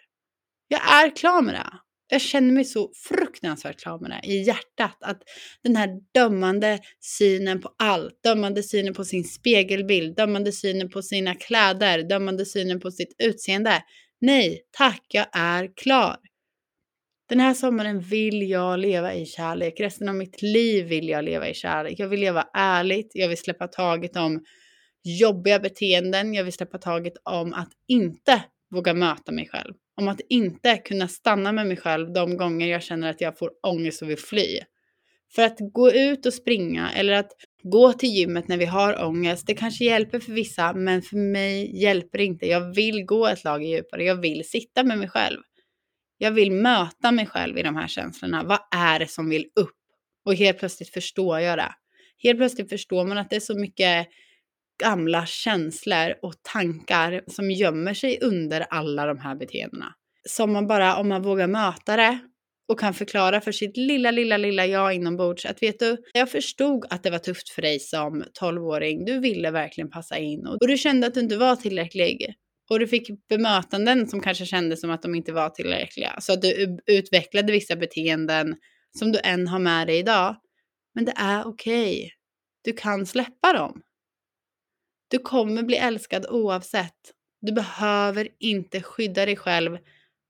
Jag 0.68 1.04
är 1.04 1.16
klar 1.16 1.42
med 1.42 1.54
det 1.54 1.87
jag 2.10 2.22
känner 2.22 2.54
mig 2.54 2.66
så 2.66 2.92
fruktansvärt 2.96 3.80
klar 3.80 4.00
med 4.00 4.10
det 4.12 4.28
i 4.28 4.42
hjärtat. 4.42 4.98
Att 5.02 5.22
den 5.64 5.76
här 5.76 5.90
dömande 6.14 6.80
synen 7.00 7.62
på 7.62 7.76
allt, 7.78 8.24
dömande 8.24 8.64
synen 8.64 8.94
på 8.94 9.06
sin 9.06 9.24
spegelbild, 9.24 10.16
dömande 10.16 10.52
synen 10.52 10.90
på 10.90 11.02
sina 11.02 11.36
kläder, 11.36 12.04
dömande 12.04 12.46
synen 12.46 12.80
på 12.80 12.92
sitt 12.92 13.16
utseende. 13.24 13.84
Nej, 14.22 14.62
tack, 14.72 15.06
jag 15.10 15.28
är 15.34 15.76
klar. 15.76 16.18
Den 17.30 17.40
här 17.40 17.54
sommaren 17.54 18.00
vill 18.00 18.50
jag 18.50 18.80
leva 18.80 19.14
i 19.14 19.26
kärlek. 19.26 19.80
Resten 19.80 20.10
av 20.10 20.16
mitt 20.16 20.42
liv 20.42 20.86
vill 20.86 21.10
jag 21.10 21.26
leva 21.26 21.50
i 21.50 21.54
kärlek. 21.54 22.00
Jag 22.00 22.08
vill 22.08 22.20
leva 22.20 22.48
ärligt. 22.54 23.12
Jag 23.14 23.28
vill 23.28 23.38
släppa 23.38 23.68
taget 23.68 24.16
om 24.16 24.44
jobbiga 25.04 25.60
beteenden. 25.60 26.34
Jag 26.34 26.44
vill 26.44 26.54
släppa 26.54 26.78
taget 26.78 27.14
om 27.24 27.54
att 27.54 27.70
inte 27.88 28.44
våga 28.72 28.94
möta 28.94 29.32
mig 29.32 29.48
själv. 29.48 29.74
Om 29.98 30.08
att 30.08 30.22
inte 30.30 30.78
kunna 30.78 31.08
stanna 31.08 31.52
med 31.52 31.68
mig 31.68 31.78
själv 31.78 32.14
de 32.14 32.38
gånger 32.38 32.68
jag 32.68 32.84
känner 32.84 33.10
att 33.10 33.22
jag 33.22 33.38
får 33.38 33.52
ångest 33.64 34.02
och 34.02 34.10
vill 34.10 34.18
fly. 34.18 34.60
För 35.36 35.44
att 35.44 35.58
gå 35.60 35.92
ut 35.92 36.26
och 36.26 36.34
springa 36.34 36.92
eller 36.92 37.14
att 37.14 37.32
gå 37.64 37.94
till 37.94 38.10
gymmet 38.10 38.48
när 38.48 38.58
vi 38.58 38.66
har 38.66 39.06
ångest, 39.06 39.48
det 39.48 39.54
kanske 39.54 39.86
hjälper 39.86 40.20
för 40.20 40.32
vissa, 40.32 40.74
men 40.74 41.02
för 41.02 41.18
mig 41.18 41.82
hjälper 41.82 42.18
det 42.18 42.26
inte. 42.26 42.46
Jag 42.46 42.76
vill 42.76 43.06
gå 43.06 43.28
ett 43.28 43.44
lager 43.44 43.68
djupare, 43.68 44.04
jag 44.04 44.16
vill 44.16 44.50
sitta 44.50 44.84
med 44.84 44.98
mig 44.98 45.10
själv. 45.10 45.40
Jag 46.18 46.32
vill 46.32 46.52
möta 46.52 47.12
mig 47.12 47.26
själv 47.26 47.58
i 47.58 47.64
de 47.64 47.76
här 47.76 47.88
känslorna. 47.88 48.44
Vad 48.44 48.60
är 48.76 49.00
det 49.00 49.08
som 49.08 49.30
vill 49.30 49.46
upp? 49.56 49.76
Och 50.26 50.36
helt 50.36 50.60
plötsligt 50.60 50.90
förstår 50.90 51.40
jag 51.40 51.58
det. 51.58 51.74
Helt 52.24 52.40
plötsligt 52.40 52.70
förstår 52.70 53.06
man 53.06 53.18
att 53.18 53.30
det 53.30 53.36
är 53.36 53.40
så 53.40 53.60
mycket 53.60 54.08
gamla 54.80 55.26
känslor 55.26 56.14
och 56.22 56.34
tankar 56.54 57.22
som 57.28 57.52
gömmer 57.52 57.94
sig 57.94 58.20
under 58.22 58.62
alla 58.62 59.06
de 59.06 59.20
här 59.20 59.36
beteendena. 59.36 59.94
Som 60.30 60.54
man 60.54 60.68
bara, 60.68 60.98
om 60.98 61.10
man 61.10 61.22
vågar 61.22 61.48
möta 61.48 61.96
det 61.96 62.20
och 62.70 62.80
kan 62.80 62.94
förklara 62.94 63.42
för 63.42 63.52
sitt 63.52 63.78
lilla, 63.78 64.12
lilla, 64.12 64.38
lilla 64.38 64.66
jag 64.66 64.94
inombords 64.94 65.46
att 65.46 65.64
vet 65.64 65.80
du, 65.80 65.98
jag 66.14 66.32
förstod 66.32 66.86
att 66.90 67.04
det 67.04 67.10
var 67.10 67.20
tufft 67.20 67.50
för 67.50 67.62
dig 67.62 67.80
som 67.80 68.24
12-åring. 68.42 69.06
Du 69.06 69.20
ville 69.20 69.52
verkligen 69.52 69.90
passa 69.90 70.18
in 70.18 70.48
och 70.48 70.68
du 70.68 70.78
kände 70.78 71.08
att 71.08 71.14
du 71.14 71.20
inte 71.20 71.38
var 71.38 71.56
tillräcklig. 71.56 72.34
Och 72.70 72.80
du 72.80 72.88
fick 72.88 73.28
bemötanden 73.30 74.08
som 74.08 74.22
kanske 74.22 74.46
kändes 74.46 74.82
som 74.82 74.92
att 74.92 75.02
de 75.02 75.16
inte 75.16 75.34
var 75.34 75.50
tillräckliga. 75.50 76.16
Så 76.20 76.34
att 76.34 76.42
du 76.42 76.78
utvecklade 76.86 77.52
vissa 77.52 77.76
beteenden 77.76 78.56
som 79.00 79.12
du 79.12 79.20
än 79.24 79.48
har 79.48 79.60
med 79.60 79.88
dig 79.88 79.98
idag. 79.98 80.36
Men 80.96 81.06
det 81.06 81.14
är 81.16 81.48
okej. 81.48 81.98
Okay. 81.98 82.10
Du 82.64 82.74
kan 82.74 83.06
släppa 83.06 83.54
dem. 83.54 83.82
Du 85.08 85.20
kommer 85.20 85.64
bli 85.64 85.78
älskad 85.78 86.26
oavsett. 86.30 87.14
Du 87.42 87.52
behöver 87.52 88.28
inte 88.40 88.82
skydda 88.82 89.26
dig 89.26 89.36
själv 89.36 89.78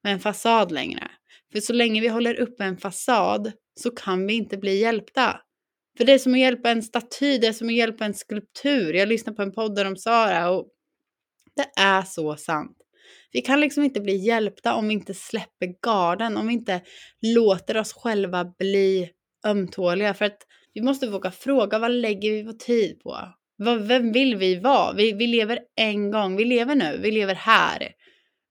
med 0.03 0.13
en 0.13 0.19
fasad 0.19 0.72
längre. 0.72 1.12
För 1.51 1.60
så 1.60 1.74
länge 1.74 2.01
vi 2.01 2.07
håller 2.07 2.39
upp 2.39 2.62
en 2.62 2.77
fasad 2.77 3.51
så 3.79 3.91
kan 3.91 4.27
vi 4.27 4.34
inte 4.34 4.57
bli 4.57 4.81
hjälpta. 4.81 5.41
För 5.98 6.05
det 6.05 6.13
är 6.13 6.19
som 6.19 6.34
att 6.34 6.39
hjälpa 6.39 6.69
en 6.69 6.84
staty, 6.84 7.38
det 7.38 7.48
är 7.48 7.53
som 7.53 7.67
att 7.67 7.74
hjälpa 7.74 8.05
en 8.05 8.13
skulptur. 8.13 8.93
Jag 8.93 9.10
lyssnade 9.10 9.36
på 9.36 9.41
en 9.41 9.51
podd 9.51 9.75
där 9.75 9.84
de 9.84 9.96
sa 9.96 10.27
det 10.27 10.46
och 10.46 10.67
det 11.55 11.81
är 11.81 12.01
så 12.01 12.36
sant. 12.36 12.77
Vi 13.31 13.41
kan 13.41 13.62
liksom 13.62 13.84
inte 13.84 14.01
bli 14.01 14.15
hjälpta 14.15 14.74
om 14.75 14.88
vi 14.88 14.93
inte 14.93 15.13
släpper 15.13 15.74
garden, 15.86 16.38
om 16.38 16.48
vi 16.48 16.53
inte 16.53 16.81
låter 17.22 17.77
oss 17.77 17.93
själva 17.93 18.46
bli 18.46 19.10
ömtåliga. 19.46 20.13
För 20.13 20.25
att 20.25 20.38
vi 20.74 20.81
måste 20.81 21.07
våga 21.07 21.31
fråga, 21.31 21.79
vad 21.79 21.91
lägger 21.91 22.31
vi 22.31 22.43
vår 22.43 22.53
tid 22.53 23.00
på? 23.00 23.17
Vem 23.57 24.11
vill 24.11 24.35
vi 24.35 24.55
vara? 24.55 24.93
Vi, 24.93 25.13
vi 25.13 25.27
lever 25.27 25.59
en 25.75 26.11
gång, 26.11 26.35
vi 26.35 26.45
lever 26.45 26.75
nu, 26.75 26.99
vi 27.01 27.11
lever 27.11 27.35
här. 27.35 27.91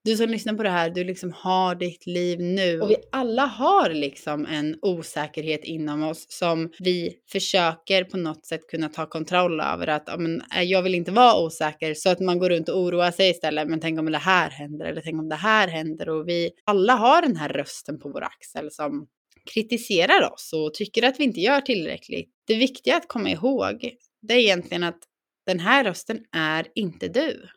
Du 0.04 0.16
som 0.16 0.28
lyssnar 0.28 0.54
på 0.54 0.62
det 0.62 0.70
här, 0.70 0.90
du 0.90 1.04
liksom 1.04 1.32
har 1.32 1.74
ditt 1.74 2.06
liv 2.06 2.40
nu. 2.40 2.80
Och 2.80 2.90
vi 2.90 2.96
alla 3.12 3.46
har 3.46 3.90
liksom 3.90 4.46
en 4.46 4.78
osäkerhet 4.82 5.64
inom 5.64 6.02
oss 6.02 6.26
som 6.28 6.70
vi 6.78 7.14
försöker 7.32 8.04
på 8.04 8.16
något 8.16 8.46
sätt 8.46 8.66
kunna 8.66 8.88
ta 8.88 9.06
kontroll 9.06 9.60
över. 9.60 9.86
Att 9.86 10.20
men, 10.20 10.42
eh, 10.56 10.62
jag 10.62 10.82
vill 10.82 10.94
inte 10.94 11.12
vara 11.12 11.44
osäker 11.44 11.94
så 11.94 12.08
att 12.10 12.20
man 12.20 12.38
går 12.38 12.50
runt 12.50 12.68
och 12.68 12.80
oroar 12.80 13.10
sig 13.10 13.30
istället. 13.30 13.68
Men 13.68 13.80
tänk 13.80 13.98
om 13.98 14.12
det 14.12 14.18
här 14.18 14.50
händer 14.50 14.86
eller 14.86 15.00
tänk 15.00 15.20
om 15.20 15.28
det 15.28 15.36
här 15.36 15.68
händer. 15.68 16.08
Och 16.08 16.28
vi 16.28 16.50
alla 16.64 16.92
har 16.92 17.22
den 17.22 17.36
här 17.36 17.48
rösten 17.48 17.98
på 17.98 18.08
vår 18.08 18.22
axel 18.22 18.70
som 18.70 19.06
kritiserar 19.54 20.32
oss 20.32 20.52
och 20.52 20.74
tycker 20.74 21.02
att 21.02 21.20
vi 21.20 21.24
inte 21.24 21.40
gör 21.40 21.60
tillräckligt. 21.60 22.30
Det 22.46 22.54
viktiga 22.54 22.96
att 22.96 23.08
komma 23.08 23.30
ihåg, 23.30 23.90
det 24.28 24.34
är 24.34 24.38
egentligen 24.38 24.82
att 24.82 24.98
den 25.46 25.60
här 25.60 25.84
rösten 25.84 26.24
är 26.32 26.66
inte 26.74 27.08
du. 27.08 27.48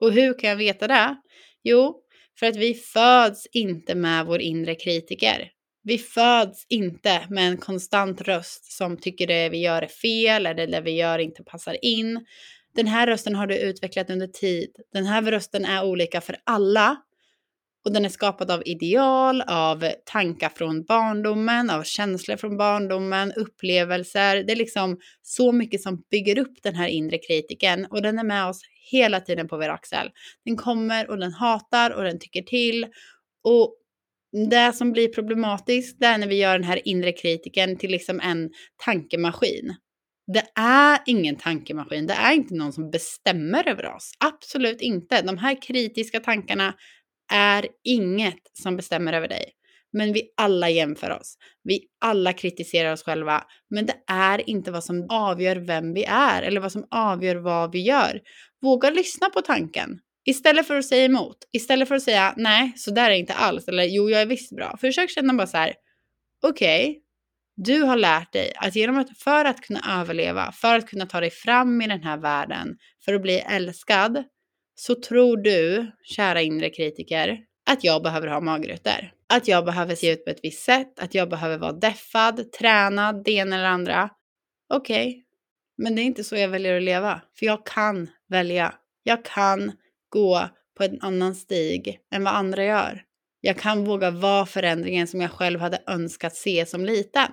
Och 0.00 0.12
hur 0.12 0.38
kan 0.38 0.50
jag 0.50 0.56
veta 0.56 0.86
det? 0.86 1.16
Jo, 1.62 2.00
för 2.38 2.46
att 2.46 2.56
vi 2.56 2.74
föds 2.74 3.46
inte 3.52 3.94
med 3.94 4.26
vår 4.26 4.40
inre 4.40 4.74
kritiker. 4.74 5.50
Vi 5.82 5.98
föds 5.98 6.66
inte 6.68 7.26
med 7.30 7.48
en 7.48 7.56
konstant 7.56 8.20
röst 8.20 8.72
som 8.72 8.96
tycker 8.96 9.26
det 9.26 9.48
vi 9.48 9.58
gör 9.58 9.82
är 9.82 9.86
fel 9.86 10.46
eller 10.46 10.66
det 10.66 10.80
vi 10.80 10.90
gör 10.90 11.18
inte 11.18 11.42
passar 11.42 11.84
in. 11.84 12.26
Den 12.74 12.86
här 12.86 13.06
rösten 13.06 13.34
har 13.34 13.46
du 13.46 13.58
utvecklat 13.58 14.10
under 14.10 14.26
tid. 14.26 14.76
Den 14.92 15.06
här 15.06 15.22
rösten 15.22 15.64
är 15.64 15.84
olika 15.84 16.20
för 16.20 16.36
alla 16.44 16.96
och 17.84 17.92
den 17.92 18.04
är 18.04 18.08
skapad 18.08 18.50
av 18.50 18.62
ideal, 18.66 19.40
av 19.40 19.84
tankar 20.04 20.48
från 20.48 20.84
barndomen, 20.84 21.70
av 21.70 21.82
känslor 21.82 22.36
från 22.36 22.56
barndomen, 22.56 23.32
upplevelser. 23.32 24.44
Det 24.44 24.52
är 24.52 24.56
liksom 24.56 24.98
så 25.22 25.52
mycket 25.52 25.82
som 25.82 26.02
bygger 26.10 26.38
upp 26.38 26.62
den 26.62 26.74
här 26.74 26.88
inre 26.88 27.18
kritiken 27.18 27.86
och 27.90 28.02
den 28.02 28.18
är 28.18 28.24
med 28.24 28.46
oss 28.46 28.60
hela 28.90 29.20
tiden 29.20 29.48
på 29.48 29.56
vår 29.56 29.68
axel. 29.68 30.10
Den 30.44 30.56
kommer 30.56 31.10
och 31.10 31.18
den 31.18 31.32
hatar 31.32 31.90
och 31.90 32.04
den 32.04 32.18
tycker 32.18 32.42
till. 32.42 32.86
Och 33.44 33.76
det 34.50 34.72
som 34.72 34.92
blir 34.92 35.08
problematiskt 35.08 36.00
det 36.00 36.06
är 36.06 36.18
när 36.18 36.26
vi 36.26 36.38
gör 36.38 36.58
den 36.58 36.68
här 36.68 36.88
inre 36.88 37.12
kritiken 37.12 37.76
till 37.76 37.90
liksom 37.90 38.20
en 38.20 38.50
tankemaskin. 38.84 39.74
Det 40.32 40.60
är 40.60 40.98
ingen 41.06 41.36
tankemaskin, 41.36 42.06
det 42.06 42.14
är 42.14 42.32
inte 42.32 42.54
någon 42.54 42.72
som 42.72 42.90
bestämmer 42.90 43.68
över 43.68 43.94
oss. 43.94 44.12
Absolut 44.18 44.80
inte. 44.80 45.22
De 45.22 45.38
här 45.38 45.62
kritiska 45.62 46.20
tankarna 46.20 46.74
är 47.32 47.66
inget 47.84 48.40
som 48.52 48.76
bestämmer 48.76 49.12
över 49.12 49.28
dig. 49.28 49.44
Men 49.92 50.12
vi 50.12 50.22
alla 50.36 50.70
jämför 50.70 51.10
oss. 51.10 51.36
Vi 51.62 51.80
alla 52.00 52.32
kritiserar 52.32 52.92
oss 52.92 53.02
själva. 53.02 53.44
Men 53.70 53.86
det 53.86 53.96
är 54.06 54.50
inte 54.50 54.70
vad 54.70 54.84
som 54.84 55.06
avgör 55.08 55.56
vem 55.56 55.94
vi 55.94 56.04
är 56.04 56.42
eller 56.42 56.60
vad 56.60 56.72
som 56.72 56.86
avgör 56.90 57.36
vad 57.36 57.72
vi 57.72 57.82
gör. 57.82 58.20
Våga 58.62 58.90
lyssna 58.90 59.30
på 59.30 59.40
tanken. 59.40 59.98
Istället 60.26 60.66
för 60.66 60.76
att 60.76 60.84
säga 60.84 61.04
emot. 61.04 61.36
Istället 61.52 61.88
för 61.88 61.94
att 61.94 62.02
säga 62.02 62.34
nej, 62.36 62.72
så 62.76 62.90
där 62.90 63.10
är 63.10 63.14
inte 63.14 63.34
alls. 63.34 63.68
Eller 63.68 63.84
jo, 63.84 64.10
jag 64.10 64.22
är 64.22 64.26
visst 64.26 64.56
bra. 64.56 64.76
Försök 64.80 65.10
känna 65.10 65.34
bara 65.34 65.46
så 65.46 65.56
här. 65.56 65.74
Okej, 66.42 66.90
okay, 66.90 67.00
du 67.56 67.82
har 67.82 67.96
lärt 67.96 68.32
dig 68.32 68.52
att 68.56 68.76
genom 68.76 68.98
att 68.98 69.18
för 69.18 69.44
att 69.44 69.60
kunna 69.60 70.00
överleva, 70.00 70.52
för 70.52 70.76
att 70.76 70.86
kunna 70.86 71.06
ta 71.06 71.20
dig 71.20 71.30
fram 71.30 71.82
i 71.82 71.86
den 71.86 72.02
här 72.02 72.16
världen, 72.16 72.76
för 73.04 73.14
att 73.14 73.22
bli 73.22 73.38
älskad, 73.38 74.24
så 74.74 74.94
tror 74.94 75.36
du, 75.36 75.90
kära 76.04 76.42
inre 76.42 76.70
kritiker, 76.70 77.38
att 77.70 77.84
jag 77.84 78.02
behöver 78.02 78.26
ha 78.26 78.40
magrutor. 78.40 79.12
Att 79.26 79.48
jag 79.48 79.64
behöver 79.64 79.94
se 79.94 80.12
ut 80.12 80.24
på 80.24 80.30
ett 80.30 80.40
visst 80.42 80.64
sätt, 80.64 80.98
att 80.98 81.14
jag 81.14 81.30
behöver 81.30 81.58
vara 81.58 81.72
deffad, 81.72 82.52
tränad, 82.52 83.24
det 83.24 83.32
ena 83.32 83.56
eller 83.56 83.68
andra. 83.68 84.10
Okej, 84.74 85.08
okay. 85.08 85.22
men 85.78 85.94
det 85.94 86.02
är 86.02 86.04
inte 86.04 86.24
så 86.24 86.36
jag 86.36 86.48
väljer 86.48 86.76
att 86.76 86.82
leva. 86.82 87.20
För 87.38 87.46
jag 87.46 87.66
kan 87.66 88.10
välja. 88.28 88.74
Jag 89.02 89.24
kan 89.24 89.72
gå 90.08 90.48
på 90.76 90.84
en 90.84 90.98
annan 91.00 91.34
stig 91.34 92.00
än 92.14 92.24
vad 92.24 92.34
andra 92.34 92.64
gör. 92.64 93.02
Jag 93.40 93.58
kan 93.58 93.84
våga 93.84 94.10
vara 94.10 94.46
förändringen 94.46 95.06
som 95.06 95.20
jag 95.20 95.30
själv 95.30 95.60
hade 95.60 95.82
önskat 95.86 96.36
se 96.36 96.66
som 96.66 96.84
liten. 96.84 97.30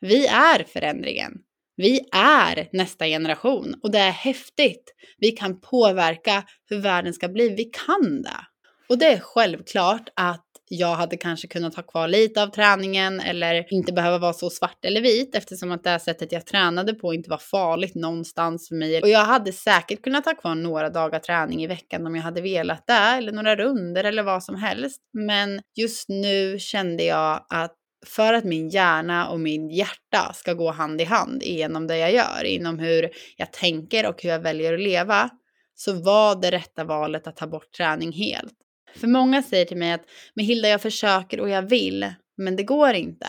Vi 0.00 0.26
är 0.26 0.64
förändringen. 0.64 1.32
Vi 1.76 2.00
är 2.12 2.68
nästa 2.72 3.06
generation 3.06 3.74
och 3.82 3.90
det 3.90 3.98
är 3.98 4.10
häftigt. 4.10 4.94
Vi 5.18 5.30
kan 5.30 5.60
påverka 5.60 6.44
hur 6.70 6.78
världen 6.78 7.14
ska 7.14 7.28
bli. 7.28 7.48
Vi 7.48 7.64
kan 7.64 8.22
det. 8.22 8.46
Och 8.88 8.98
det 8.98 9.06
är 9.06 9.18
självklart 9.18 10.08
att 10.16 10.44
jag 10.68 10.94
hade 10.94 11.16
kanske 11.16 11.48
kunnat 11.48 11.74
ha 11.74 11.82
kvar 11.82 12.08
lite 12.08 12.42
av 12.42 12.46
träningen 12.46 13.20
eller 13.20 13.72
inte 13.72 13.92
behöva 13.92 14.18
vara 14.18 14.32
så 14.32 14.50
svart 14.50 14.84
eller 14.84 15.00
vit 15.00 15.34
eftersom 15.34 15.72
att 15.72 15.84
det 15.84 15.90
här 15.90 15.98
sättet 15.98 16.32
jag 16.32 16.46
tränade 16.46 16.94
på 16.94 17.14
inte 17.14 17.30
var 17.30 17.38
farligt 17.38 17.94
någonstans 17.94 18.68
för 18.68 18.74
mig. 18.74 19.02
Och 19.02 19.08
jag 19.08 19.24
hade 19.24 19.52
säkert 19.52 20.02
kunnat 20.02 20.24
ha 20.24 20.34
kvar 20.34 20.54
några 20.54 20.90
dagar 20.90 21.18
träning 21.18 21.62
i 21.62 21.66
veckan 21.66 22.06
om 22.06 22.16
jag 22.16 22.22
hade 22.22 22.40
velat 22.40 22.86
det 22.86 22.92
eller 22.92 23.32
några 23.32 23.56
runder 23.56 24.04
eller 24.04 24.22
vad 24.22 24.44
som 24.44 24.56
helst. 24.56 25.00
Men 25.12 25.60
just 25.76 26.08
nu 26.08 26.58
kände 26.58 27.04
jag 27.04 27.46
att 27.48 27.76
för 28.04 28.32
att 28.32 28.44
min 28.44 28.68
hjärna 28.68 29.28
och 29.28 29.40
min 29.40 29.70
hjärta 29.70 30.32
ska 30.34 30.54
gå 30.54 30.70
hand 30.70 31.00
i 31.00 31.04
hand 31.04 31.42
igenom 31.42 31.86
det 31.86 31.98
jag 31.98 32.12
gör, 32.12 32.44
inom 32.44 32.78
hur 32.78 33.10
jag 33.36 33.52
tänker 33.52 34.06
och 34.06 34.22
hur 34.22 34.30
jag 34.30 34.40
väljer 34.40 34.74
att 34.74 34.80
leva, 34.80 35.30
så 35.74 35.92
var 35.92 36.40
det 36.42 36.50
rätta 36.50 36.84
valet 36.84 37.26
att 37.26 37.36
ta 37.36 37.46
bort 37.46 37.72
träning 37.72 38.12
helt. 38.12 38.54
För 38.96 39.06
många 39.06 39.42
säger 39.42 39.64
till 39.64 39.76
mig 39.76 39.92
att 39.92 40.04
men 40.34 40.44
Hilda, 40.44 40.68
jag 40.68 40.82
försöker 40.82 41.40
och 41.40 41.48
jag 41.48 41.62
vill, 41.62 42.12
men 42.36 42.56
det 42.56 42.62
går 42.62 42.92
inte. 42.92 43.26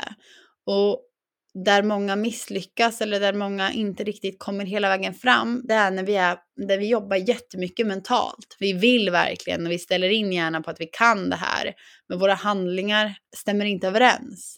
Och 0.66 1.02
där 1.64 1.84
många 1.84 2.16
misslyckas 2.16 3.02
eller 3.02 3.20
där 3.20 3.34
många 3.34 3.72
inte 3.72 4.04
riktigt 4.04 4.40
kommer 4.40 4.66
hela 4.66 4.90
vägen 4.90 5.14
fram, 5.14 5.62
det 5.68 5.74
är 5.74 5.92
när 5.92 6.04
vi, 6.04 6.16
är, 6.16 6.38
där 6.68 6.78
vi 6.78 6.88
jobbar 6.88 7.16
jättemycket 7.16 7.88
mentalt. 7.88 8.56
Vi 8.60 8.74
vill 8.74 9.10
verkligen 9.10 9.66
och 9.66 9.72
vi 9.72 9.80
ställer 9.80 10.10
in 10.10 10.34
hjärnan 10.34 10.64
på 10.64 10.70
att 10.70 10.82
vi 10.82 10.86
kan 10.86 11.30
det 11.30 11.36
här, 11.36 11.74
men 12.10 12.20
våra 12.20 12.34
handlingar 12.34 13.16
stämmer 13.36 13.66
inte 13.66 13.88
överens. 13.88 14.58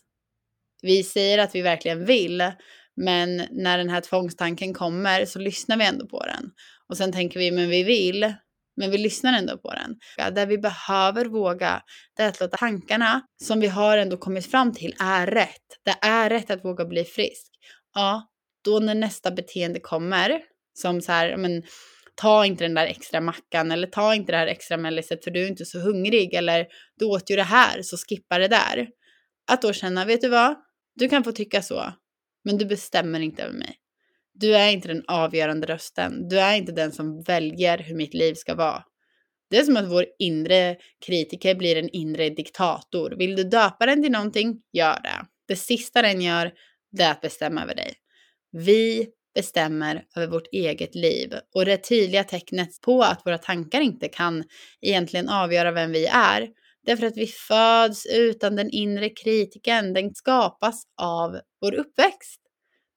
Vi 0.82 1.04
säger 1.04 1.38
att 1.38 1.56
vi 1.56 1.62
verkligen 1.62 2.06
vill, 2.06 2.52
men 2.96 3.48
när 3.52 3.78
den 3.78 3.90
här 3.90 4.02
tvångstanken 4.02 4.74
kommer 4.74 5.26
så 5.26 5.40
lyssnar 5.40 5.78
vi 5.78 5.86
ändå 5.86 6.08
på 6.08 6.24
den. 6.26 6.52
Och 6.90 6.98
sen 6.98 7.12
tänker 7.12 7.40
vi, 7.40 7.52
men 7.52 7.70
vi 7.70 7.84
vill, 7.84 8.34
men 8.78 8.92
vi 8.92 8.98
lyssnar 8.98 9.34
ändå 9.34 9.58
på 9.58 9.74
den. 9.74 9.96
Där 10.36 10.46
vi 10.46 10.58
behöver 10.58 11.26
våga, 11.26 11.82
det 12.18 12.24
är 12.24 12.30
att 12.30 12.40
låta 12.40 12.58
tankarna 12.58 13.22
som 13.44 13.60
vi 13.60 13.68
har 13.68 13.98
ändå 13.98 14.18
kommit 14.18 14.52
fram 14.52 14.74
till 14.74 14.96
är 15.00 15.28
rätt. 15.28 15.66
Det 15.86 15.96
är 16.02 16.30
rätt 16.30 16.52
att 16.52 16.66
våga 16.66 16.86
bli 16.86 17.04
frisk. 17.04 17.52
Ja, 17.94 18.28
då 18.66 18.80
när 18.80 18.96
nästa 18.96 19.32
beteende 19.32 19.80
kommer, 19.80 20.42
som 20.74 21.02
så 21.02 21.12
här, 21.12 21.38
men 21.38 21.64
ta 22.16 22.46
inte 22.46 22.64
den 22.64 22.74
där 22.74 22.86
extra 22.86 23.22
mackan 23.22 23.72
eller 23.72 23.88
ta 23.88 24.16
inte 24.16 24.32
det 24.32 24.38
här 24.38 24.48
extra 24.48 24.78
melliset 24.78 25.24
för 25.24 25.32
du 25.32 25.44
är 25.44 25.48
inte 25.48 25.66
så 25.66 25.80
hungrig 25.80 26.34
eller 26.34 26.68
du 27.00 27.06
åt 27.06 27.32
ju 27.32 27.36
det 27.36 27.44
här 27.44 27.82
så 27.82 27.98
skippa 27.98 28.38
det 28.38 28.48
där. 28.48 28.88
Att 29.52 29.62
då 29.62 29.74
känna, 29.74 30.06
vet 30.06 30.22
du 30.22 30.30
vad? 30.30 30.56
Du 30.98 31.10
kan 31.10 31.24
få 31.24 31.32
tycka 31.32 31.62
så, 31.62 31.94
men 32.44 32.58
du 32.58 32.66
bestämmer 32.66 33.20
inte 33.20 33.44
över 33.44 33.54
mig. 33.54 33.76
Du 34.34 34.56
är 34.56 34.72
inte 34.72 34.88
den 34.88 35.04
avgörande 35.08 35.68
rösten. 35.68 36.30
Du 36.30 36.40
är 36.40 36.56
inte 36.56 36.72
den 36.72 36.92
som 36.92 37.24
väljer 37.24 37.78
hur 37.78 37.96
mitt 37.96 38.14
liv 38.14 38.34
ska 38.34 38.56
vara. 38.56 38.84
Det 39.50 39.58
är 39.58 39.64
som 39.64 39.78
att 39.78 39.92
vår 39.92 40.06
inre 40.20 40.78
kritiker 41.06 41.56
blir 41.56 41.76
en 41.76 41.90
inre 41.90 42.30
diktator. 42.30 43.16
Vill 43.18 43.36
du 43.36 43.44
döpa 43.44 43.86
den 43.86 44.04
till 44.04 44.12
någonting, 44.12 44.62
gör 44.74 45.00
det. 45.04 45.26
Det 45.48 45.56
sista 45.56 46.02
den 46.02 46.22
gör, 46.22 46.52
det 46.92 47.04
är 47.04 47.12
att 47.12 47.22
bestämma 47.22 47.64
över 47.64 47.76
dig. 47.76 47.94
Vi 48.52 49.08
bestämmer 49.36 50.06
över 50.16 50.28
vårt 50.28 50.48
eget 50.52 50.96
liv 50.96 51.34
och 51.56 51.66
det 51.66 51.78
tydliga 51.78 52.24
tecknet 52.24 52.82
på 52.82 53.02
att 53.02 53.22
våra 53.26 53.38
tankar 53.38 53.82
inte 53.82 54.08
kan 54.08 54.44
egentligen 54.82 55.30
avgöra 55.30 55.72
vem 55.72 55.92
vi 55.92 56.06
är, 56.06 56.48
Därför 56.88 57.06
att 57.06 57.18
vi 57.18 57.28
föds 57.28 58.06
utan 58.06 58.56
den 58.56 58.70
inre 58.70 59.10
kritiken. 59.10 59.94
Den 59.94 60.16
skapas 60.16 60.84
av 61.02 61.40
vår 61.62 61.74
uppväxt. 61.74 62.42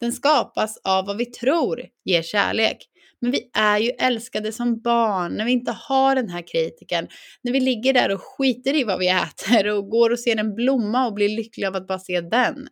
Den 0.01 0.13
skapas 0.13 0.79
av 0.85 1.07
vad 1.07 1.17
vi 1.17 1.27
tror 1.27 1.83
ger 2.05 2.23
kärlek. 2.23 2.77
Men 3.21 3.31
vi 3.31 3.51
är 3.55 3.79
ju 3.79 3.91
älskade 3.91 4.53
som 4.53 4.81
barn 4.81 5.35
när 5.35 5.45
vi 5.45 5.53
inte 5.53 5.73
har 5.73 6.15
den 6.15 6.29
här 6.29 6.47
kritiken. 6.47 7.09
När 7.43 7.53
vi 7.53 7.61
ligger 7.61 7.93
där 7.93 8.11
och 8.11 8.21
skiter 8.23 8.75
i 8.75 8.85
vad 8.85 8.99
vi 8.99 9.09
äter 9.09 9.67
och 9.67 9.89
går 9.89 10.11
och 10.11 10.21
ser 10.21 10.37
en 10.37 10.55
blomma 10.55 11.07
och 11.07 11.15
blir 11.15 11.29
lyckliga 11.29 11.69
av 11.69 11.77
att 11.77 11.87
bara 11.87 11.99
se 11.99 12.21
den. 12.21 12.69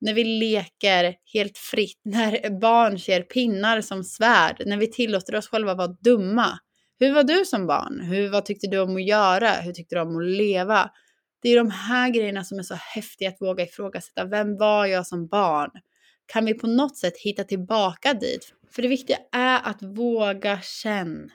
När 0.00 0.14
vi 0.14 0.24
leker 0.24 1.14
helt 1.32 1.58
fritt, 1.58 2.00
när 2.04 2.60
barn 2.60 2.98
ser 2.98 3.22
pinnar 3.22 3.80
som 3.80 4.04
svärd, 4.04 4.62
när 4.66 4.76
vi 4.76 4.90
tillåter 4.90 5.36
oss 5.36 5.48
själva 5.48 5.74
vara 5.74 5.96
dumma. 6.04 6.58
Hur 6.98 7.14
var 7.14 7.22
du 7.22 7.44
som 7.44 7.66
barn? 7.66 8.00
Hur, 8.00 8.28
vad 8.28 8.44
tyckte 8.44 8.66
du 8.66 8.78
om 8.78 8.96
att 8.96 9.06
göra? 9.06 9.50
Hur 9.50 9.72
tyckte 9.72 9.94
du 9.94 10.00
om 10.00 10.16
att 10.16 10.24
leva? 10.24 10.90
Det 11.42 11.48
är 11.48 11.56
de 11.56 11.70
här 11.70 12.10
grejerna 12.10 12.44
som 12.44 12.58
är 12.58 12.62
så 12.62 12.74
häftiga 12.74 13.28
att 13.28 13.40
våga 13.40 13.64
ifrågasätta. 13.64 14.24
Vem 14.24 14.56
var 14.56 14.86
jag 14.86 15.06
som 15.06 15.26
barn? 15.26 15.70
Kan 16.26 16.44
vi 16.44 16.54
på 16.54 16.66
något 16.66 16.96
sätt 16.96 17.16
hitta 17.16 17.44
tillbaka 17.44 18.14
dit? 18.14 18.52
För 18.70 18.82
det 18.82 18.88
viktiga 18.88 19.18
är 19.32 19.60
att 19.64 19.82
våga 19.82 20.60
känna. 20.60 21.30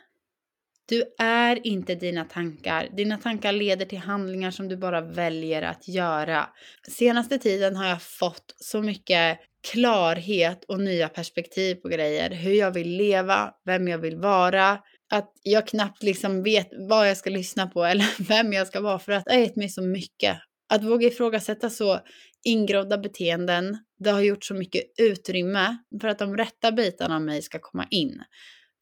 Du 0.85 1.03
är 1.17 1.67
inte 1.67 1.95
dina 1.95 2.25
tankar. 2.25 2.89
Dina 2.97 3.17
tankar 3.17 3.51
leder 3.51 3.85
till 3.85 3.97
handlingar 3.97 4.51
som 4.51 4.67
du 4.67 4.77
bara 4.77 5.01
väljer 5.01 5.61
att 5.61 5.87
göra. 5.87 6.49
Senaste 6.89 7.37
tiden 7.37 7.75
har 7.75 7.85
jag 7.85 8.01
fått 8.01 8.55
så 8.57 8.81
mycket 8.81 9.39
klarhet 9.71 10.63
och 10.67 10.79
nya 10.79 11.09
perspektiv 11.09 11.75
på 11.75 11.87
grejer. 11.87 12.29
Hur 12.29 12.53
jag 12.53 12.71
vill 12.71 12.97
leva, 12.97 13.53
vem 13.65 13.87
jag 13.87 13.97
vill 13.97 14.17
vara. 14.17 14.79
Att 15.11 15.31
jag 15.43 15.67
knappt 15.67 16.03
liksom 16.03 16.43
vet 16.43 16.69
vad 16.89 17.09
jag 17.09 17.17
ska 17.17 17.29
lyssna 17.29 17.67
på 17.67 17.83
eller 17.83 18.05
vem 18.27 18.53
jag 18.53 18.67
ska 18.67 18.81
vara 18.81 18.99
för 18.99 19.11
att 19.11 19.25
det 19.25 19.33
har 19.33 19.39
gett 19.39 19.55
mig 19.55 19.69
så 19.69 19.81
mycket. 19.81 20.37
Att 20.69 20.83
våga 20.83 21.07
ifrågasätta 21.07 21.69
så 21.69 21.99
ingrodda 22.43 22.97
beteenden, 22.97 23.77
det 23.99 24.09
har 24.09 24.21
gjort 24.21 24.45
så 24.45 24.53
mycket 24.53 24.83
utrymme 24.97 25.77
för 26.01 26.07
att 26.07 26.19
de 26.19 26.37
rätta 26.37 26.71
bitarna 26.71 27.15
av 27.15 27.21
mig 27.21 27.41
ska 27.41 27.59
komma 27.59 27.87
in. 27.89 28.21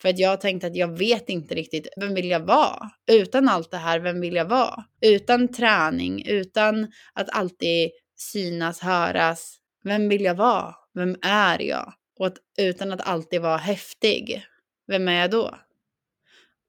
För 0.01 0.09
att 0.09 0.19
jag 0.19 0.29
har 0.29 0.37
tänkt 0.37 0.63
att 0.63 0.75
jag 0.75 0.97
vet 0.97 1.29
inte 1.29 1.55
riktigt, 1.55 1.87
vem 1.97 2.13
vill 2.13 2.29
jag 2.29 2.39
vara? 2.39 2.89
Utan 3.11 3.49
allt 3.49 3.71
det 3.71 3.77
här, 3.77 3.99
vem 3.99 4.21
vill 4.21 4.35
jag 4.35 4.45
vara? 4.45 4.83
Utan 5.01 5.47
träning, 5.47 6.25
utan 6.27 6.87
att 7.13 7.29
alltid 7.29 7.89
synas, 8.17 8.79
höras. 8.79 9.57
Vem 9.83 10.09
vill 10.09 10.23
jag 10.23 10.35
vara? 10.35 10.75
Vem 10.93 11.15
är 11.21 11.61
jag? 11.61 11.93
Och 12.19 12.27
att, 12.27 12.37
utan 12.57 12.91
att 12.91 13.07
alltid 13.07 13.41
vara 13.41 13.57
häftig. 13.57 14.43
Vem 14.87 15.07
är 15.07 15.21
jag 15.21 15.31
då? 15.31 15.55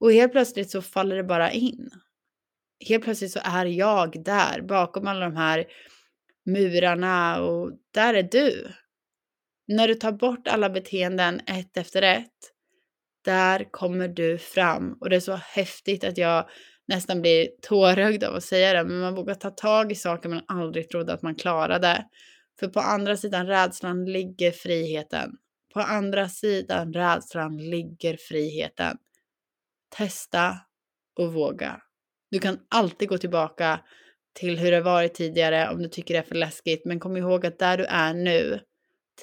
Och 0.01 0.13
helt 0.13 0.33
plötsligt 0.33 0.71
så 0.71 0.83
faller 0.83 1.17
det 1.17 1.25
bara 1.25 1.53
in. 1.53 1.91
Helt 2.89 3.05
plötsligt 3.05 3.33
så 3.33 3.41
är 3.45 3.67
jag 3.67 4.25
där 4.25 4.63
bakom 4.63 5.07
alla 5.07 5.21
de 5.21 5.37
här 5.37 5.67
murarna 6.47 7.43
och 7.43 7.73
där 7.95 8.15
är 8.15 8.23
du. 8.23 8.69
När 9.69 9.89
du 9.89 9.95
tar 9.95 10.13
bort 10.13 10.49
alla 10.49 10.71
beteenden 10.71 11.41
ett 11.47 11.77
efter 11.77 12.03
ett, 12.03 12.53
där 13.25 13.69
kommer 13.71 14.09
du 14.09 14.39
fram. 14.39 14.99
Och 15.01 15.11
det 15.11 15.17
är 15.17 15.21
så 15.21 15.35
häftigt 15.35 16.05
att 16.05 16.19
jag 16.19 16.49
nästan 16.89 17.21
blir 17.21 17.49
tårögd 17.63 18.25
av 18.25 18.35
att 18.35 18.45
säga 18.45 18.73
det, 18.73 18.89
men 18.89 19.01
man 19.01 19.15
vågar 19.15 19.35
ta 19.35 19.51
tag 19.51 19.93
i 19.93 19.95
saker 19.95 20.29
man 20.29 20.45
aldrig 20.47 20.89
trodde 20.89 21.13
att 21.13 21.23
man 21.23 21.35
klarade. 21.35 22.07
För 22.61 22.69
på 22.69 22.81
andra 22.81 23.17
sidan 23.17 23.47
rädslan 23.47 24.05
ligger 24.05 24.51
friheten. 24.51 25.31
På 25.75 25.81
andra 25.81 26.29
sidan 26.29 26.93
rädslan 26.93 27.57
ligger 27.57 28.17
friheten. 28.17 28.97
Testa 29.97 30.57
och 31.19 31.33
våga. 31.33 31.81
Du 32.31 32.39
kan 32.39 32.59
alltid 32.69 33.09
gå 33.09 33.19
tillbaka 33.19 33.81
till 34.33 34.59
hur 34.59 34.71
det 34.71 34.81
varit 34.81 35.15
tidigare 35.15 35.71
om 35.71 35.83
du 35.83 35.89
tycker 35.89 36.15
det 36.15 36.21
är 36.21 36.25
för 36.25 36.35
läskigt. 36.35 36.85
Men 36.85 37.01
kom 37.01 37.17
ihåg 37.17 37.47
att 37.47 37.59
där 37.59 37.79
du 37.79 37.85
är 37.85 38.15
nu, 38.15 38.61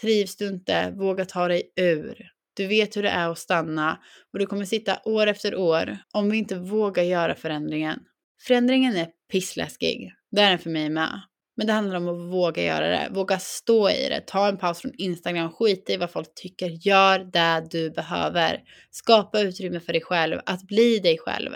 trivs 0.02 0.36
du 0.36 0.48
inte, 0.48 0.92
våga 0.92 1.26
ta 1.26 1.48
dig 1.48 1.72
ur. 1.76 2.32
Du 2.54 2.68
vet 2.68 2.98
hur 2.98 3.04
det 3.04 3.10
är 3.10 3.30
att 3.30 3.38
stanna 3.38 4.00
och 4.34 4.40
du 4.40 4.46
kommer 4.46 4.66
sitta 4.66 5.00
år 5.06 5.28
efter 5.28 5.56
år 5.56 5.98
om 6.12 6.30
vi 6.30 6.38
inte 6.38 6.56
vågar 6.56 7.04
göra 7.04 7.36
förändringen. 7.36 8.00
Förändringen 8.48 8.96
är 8.96 9.08
pissläskig. 9.32 10.12
Det 10.32 10.42
är 10.42 10.50
den 10.50 10.60
för 10.60 10.70
mig 10.70 10.90
med. 10.90 11.22
Men 11.58 11.68
det 11.68 11.74
handlar 11.74 11.98
om 11.98 12.08
att 12.08 12.34
våga 12.34 12.64
göra 12.64 12.88
det, 12.88 13.10
våga 13.12 13.40
stå 13.40 13.90
i 13.90 14.10
det, 14.10 14.22
ta 14.28 14.48
en 14.48 14.58
paus 14.58 14.82
från 14.82 14.94
Instagram, 14.98 15.52
skita 15.52 15.94
i 15.94 15.98
vad 15.98 16.12
folk 16.12 16.34
tycker, 16.36 16.88
gör 16.88 17.20
det 17.20 17.68
du 17.72 17.90
behöver. 17.90 18.60
Skapa 18.92 19.40
utrymme 19.40 19.80
för 19.80 19.94
dig 19.94 20.02
själv, 20.02 20.40
att 20.46 20.64
bli 20.64 21.00
dig 21.00 21.18
själv. 21.18 21.52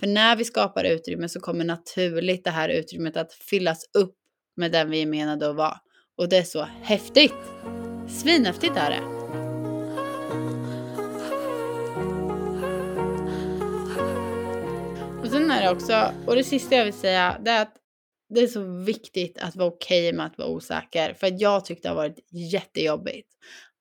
För 0.00 0.06
när 0.06 0.36
vi 0.36 0.44
skapar 0.44 0.84
utrymme 0.84 1.28
så 1.28 1.40
kommer 1.40 1.64
naturligt 1.64 2.44
det 2.44 2.50
här 2.50 2.68
utrymmet 2.68 3.16
att 3.16 3.32
fyllas 3.32 3.84
upp 3.98 4.14
med 4.56 4.72
den 4.72 4.90
vi 4.90 5.02
är 5.02 5.06
menade 5.06 5.50
att 5.50 5.56
vara. 5.56 5.76
Och 6.16 6.28
det 6.28 6.36
är 6.36 6.42
så 6.42 6.66
häftigt! 6.82 7.34
Svinhäftigt 8.08 8.76
är 8.76 8.90
det! 8.90 9.02
Och 15.20 15.28
sen 15.28 15.50
är 15.50 15.62
det 15.62 15.70
också, 15.70 16.12
och 16.26 16.34
det 16.34 16.44
sista 16.44 16.74
jag 16.74 16.84
vill 16.84 16.94
säga, 16.94 17.40
det 17.44 17.50
är 17.50 17.62
att 17.62 17.74
det 18.28 18.40
är 18.40 18.46
så 18.46 18.62
viktigt 18.62 19.38
att 19.38 19.56
vara 19.56 19.68
okej 19.68 20.08
okay 20.08 20.16
med 20.16 20.26
att 20.26 20.38
vara 20.38 20.48
osäker. 20.48 21.14
För 21.14 21.26
att 21.26 21.40
jag 21.40 21.64
tyckte 21.64 21.88
det 21.88 21.90
har 21.90 21.96
varit 21.96 22.18
jättejobbigt. 22.52 23.28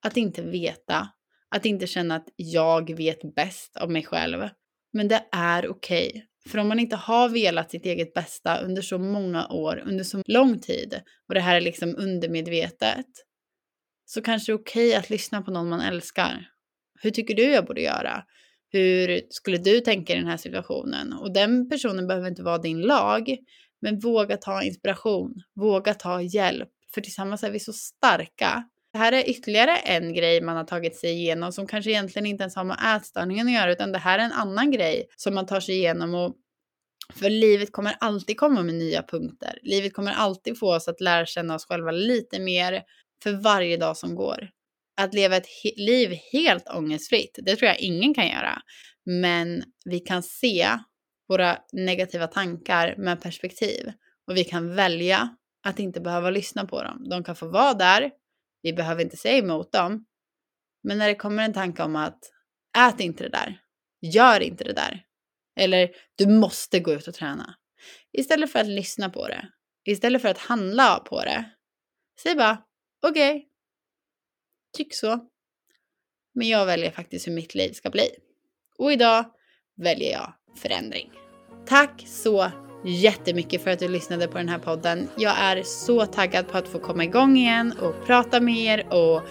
Att 0.01 0.17
inte 0.17 0.41
veta. 0.41 1.09
Att 1.55 1.65
inte 1.65 1.87
känna 1.87 2.15
att 2.15 2.27
jag 2.35 2.97
vet 2.97 3.35
bäst 3.35 3.77
av 3.77 3.91
mig 3.91 4.03
själv. 4.03 4.49
Men 4.93 5.07
det 5.07 5.25
är 5.31 5.69
okej. 5.69 6.07
Okay. 6.07 6.21
För 6.51 6.59
om 6.59 6.67
man 6.67 6.79
inte 6.79 6.95
har 6.95 7.29
velat 7.29 7.71
sitt 7.71 7.85
eget 7.85 8.13
bästa 8.13 8.59
under 8.59 8.81
så 8.81 8.97
många 8.97 9.47
år, 9.47 9.83
under 9.85 10.03
så 10.03 10.21
lång 10.25 10.59
tid, 10.59 11.01
och 11.27 11.33
det 11.33 11.39
här 11.39 11.55
är 11.55 11.61
liksom 11.61 11.95
undermedvetet, 11.97 13.05
så 14.05 14.21
kanske 14.21 14.51
det 14.51 14.55
är 14.55 14.61
okej 14.61 14.87
okay 14.87 14.99
att 14.99 15.09
lyssna 15.09 15.41
på 15.41 15.51
någon 15.51 15.69
man 15.69 15.81
älskar. 15.81 16.49
Hur 17.01 17.11
tycker 17.11 17.35
du 17.35 17.43
jag 17.43 17.65
borde 17.65 17.81
göra? 17.81 18.23
Hur 18.69 19.21
skulle 19.29 19.57
du 19.57 19.79
tänka 19.79 20.13
i 20.13 20.15
den 20.15 20.27
här 20.27 20.37
situationen? 20.37 21.13
Och 21.13 21.33
den 21.33 21.69
personen 21.69 22.07
behöver 22.07 22.29
inte 22.29 22.43
vara 22.43 22.57
din 22.57 22.81
lag, 22.81 23.37
men 23.81 23.99
våga 23.99 24.37
ta 24.37 24.63
inspiration, 24.63 25.33
våga 25.55 25.93
ta 25.93 26.21
hjälp, 26.21 26.69
för 26.93 27.01
tillsammans 27.01 27.43
är 27.43 27.51
vi 27.51 27.59
så 27.59 27.73
starka. 27.73 28.63
Det 28.93 28.97
här 28.97 29.11
är 29.11 29.29
ytterligare 29.29 29.77
en 29.77 30.13
grej 30.13 30.41
man 30.41 30.57
har 30.57 30.63
tagit 30.63 30.95
sig 30.95 31.11
igenom 31.11 31.51
som 31.51 31.67
kanske 31.67 31.91
egentligen 31.91 32.25
inte 32.25 32.43
ens 32.43 32.55
har 32.55 32.63
med 32.63 32.95
ätstörningen 32.97 33.47
att 33.47 33.53
göra, 33.53 33.71
utan 33.71 33.91
det 33.91 33.99
här 33.99 34.19
är 34.19 34.23
en 34.23 34.31
annan 34.31 34.71
grej 34.71 35.07
som 35.15 35.35
man 35.35 35.45
tar 35.45 35.59
sig 35.59 35.75
igenom 35.75 36.15
och 36.15 36.35
för 37.13 37.29
livet 37.29 37.71
kommer 37.71 37.95
alltid 37.99 38.37
komma 38.37 38.63
med 38.63 38.75
nya 38.75 39.03
punkter. 39.03 39.59
Livet 39.63 39.93
kommer 39.93 40.11
alltid 40.11 40.59
få 40.59 40.75
oss 40.75 40.87
att 40.87 41.01
lära 41.01 41.25
känna 41.25 41.55
oss 41.55 41.65
själva 41.65 41.91
lite 41.91 42.39
mer 42.39 42.83
för 43.23 43.31
varje 43.31 43.77
dag 43.77 43.97
som 43.97 44.15
går. 44.15 44.49
Att 45.01 45.13
leva 45.13 45.37
ett 45.37 45.47
he 45.63 45.83
liv 45.83 46.17
helt 46.31 46.67
ångestfritt, 46.67 47.39
det 47.45 47.55
tror 47.55 47.67
jag 47.67 47.79
ingen 47.79 48.13
kan 48.13 48.27
göra. 48.27 48.61
Men 49.05 49.63
vi 49.85 49.99
kan 49.99 50.23
se 50.23 50.69
våra 51.27 51.59
negativa 51.71 52.27
tankar 52.27 52.95
med 52.97 53.21
perspektiv. 53.21 53.91
Och 54.27 54.37
vi 54.37 54.43
kan 54.43 54.75
välja 54.75 55.35
att 55.63 55.79
inte 55.79 56.01
behöva 56.01 56.29
lyssna 56.29 56.65
på 56.65 56.83
dem. 56.83 57.09
De 57.09 57.23
kan 57.23 57.35
få 57.35 57.47
vara 57.47 57.73
där, 57.73 58.11
vi 58.61 58.73
behöver 58.73 59.03
inte 59.03 59.17
säga 59.17 59.37
emot 59.37 59.71
dem. 59.71 60.05
Men 60.83 60.97
när 60.97 61.07
det 61.07 61.15
kommer 61.15 61.43
en 61.43 61.53
tanke 61.53 61.83
om 61.83 61.95
att 61.95 62.19
ät 62.77 62.99
inte 62.99 63.23
det 63.23 63.29
där, 63.29 63.61
gör 64.01 64.39
inte 64.39 64.63
det 64.63 64.73
där. 64.73 65.03
Eller 65.59 65.91
du 66.15 66.27
måste 66.27 66.79
gå 66.79 66.93
ut 66.93 67.07
och 67.07 67.13
träna. 67.13 67.55
Istället 68.11 68.51
för 68.51 68.59
att 68.59 68.67
lyssna 68.67 69.09
på 69.09 69.27
det, 69.27 69.49
istället 69.85 70.21
för 70.21 70.29
att 70.29 70.37
handla 70.37 70.99
på 70.99 71.23
det, 71.23 71.51
säg 72.19 72.35
bara 72.35 72.63
okej, 73.01 73.35
okay, 73.35 73.47
tyck 74.77 74.95
så. 74.95 75.29
Men 76.33 76.47
jag 76.47 76.65
väljer 76.65 76.91
faktiskt 76.91 77.27
hur 77.27 77.31
mitt 77.31 77.55
liv 77.55 77.73
ska 77.73 77.89
bli. 77.89 78.09
Och 78.77 78.91
idag 78.91 79.25
väljer 79.75 80.11
jag 80.11 80.33
förändring. 80.57 81.09
Tack 81.67 82.03
så 82.07 82.51
jättemycket 82.85 83.63
för 83.63 83.71
att 83.71 83.79
du 83.79 83.87
lyssnade 83.87 84.27
på 84.27 84.37
den 84.37 84.49
här 84.49 84.59
podden. 84.59 85.07
Jag 85.17 85.39
är 85.39 85.63
så 85.63 86.05
taggad 86.05 86.47
på 86.47 86.57
att 86.57 86.67
få 86.67 86.79
komma 86.79 87.03
igång 87.03 87.37
igen 87.37 87.73
och 87.81 88.05
prata 88.05 88.39
med 88.39 88.57
er 88.57 88.93
och 88.93 89.21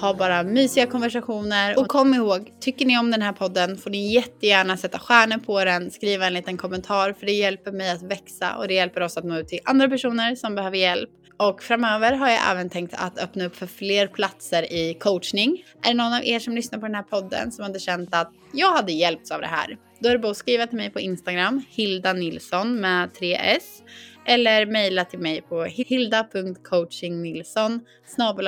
ha 0.00 0.14
bara 0.14 0.42
mysiga 0.42 0.86
konversationer. 0.86 1.78
Och 1.78 1.88
kom 1.88 2.14
ihåg, 2.14 2.52
tycker 2.60 2.86
ni 2.86 2.98
om 2.98 3.10
den 3.10 3.22
här 3.22 3.32
podden 3.32 3.76
får 3.76 3.90
ni 3.90 4.12
jättegärna 4.14 4.76
sätta 4.76 4.98
stjärnor 4.98 5.38
på 5.38 5.64
den, 5.64 5.90
skriva 5.90 6.26
en 6.26 6.34
liten 6.34 6.56
kommentar 6.56 7.12
för 7.12 7.26
det 7.26 7.32
hjälper 7.32 7.72
mig 7.72 7.90
att 7.90 8.02
växa 8.02 8.56
och 8.56 8.68
det 8.68 8.74
hjälper 8.74 9.00
oss 9.00 9.16
att 9.16 9.24
nå 9.24 9.38
ut 9.38 9.48
till 9.48 9.60
andra 9.64 9.88
personer 9.88 10.34
som 10.34 10.54
behöver 10.54 10.76
hjälp. 10.76 11.10
Och 11.36 11.62
framöver 11.62 12.12
har 12.12 12.28
jag 12.28 12.50
även 12.50 12.70
tänkt 12.70 12.94
att 12.96 13.18
öppna 13.18 13.44
upp 13.44 13.56
för 13.56 13.66
fler 13.66 14.06
platser 14.06 14.72
i 14.72 14.94
coachning. 14.94 15.64
Är 15.82 15.88
det 15.88 15.94
någon 15.94 16.14
av 16.14 16.24
er 16.24 16.38
som 16.38 16.54
lyssnar 16.54 16.78
på 16.78 16.86
den 16.86 16.94
här 16.94 17.02
podden 17.02 17.52
som 17.52 17.62
hade 17.62 17.78
känt 17.78 18.14
att 18.14 18.32
jag 18.52 18.72
hade 18.72 18.92
hjälpts 18.92 19.30
av 19.30 19.40
det 19.40 19.46
här? 19.46 19.78
Då 20.00 20.08
är 20.08 20.12
det 20.12 20.18
bara 20.18 20.30
att 20.30 20.36
skriva 20.36 20.66
till 20.66 20.76
mig 20.76 20.90
på 20.90 21.00
Instagram, 21.00 21.62
Hilda 21.68 22.12
Nilsson 22.12 22.80
med 22.80 23.10
3S. 23.10 23.82
Eller 24.26 24.66
mejla 24.66 25.04
till 25.04 25.18
mig 25.18 25.42
på 25.42 25.64
hilda.coachingnilsson 25.64 27.80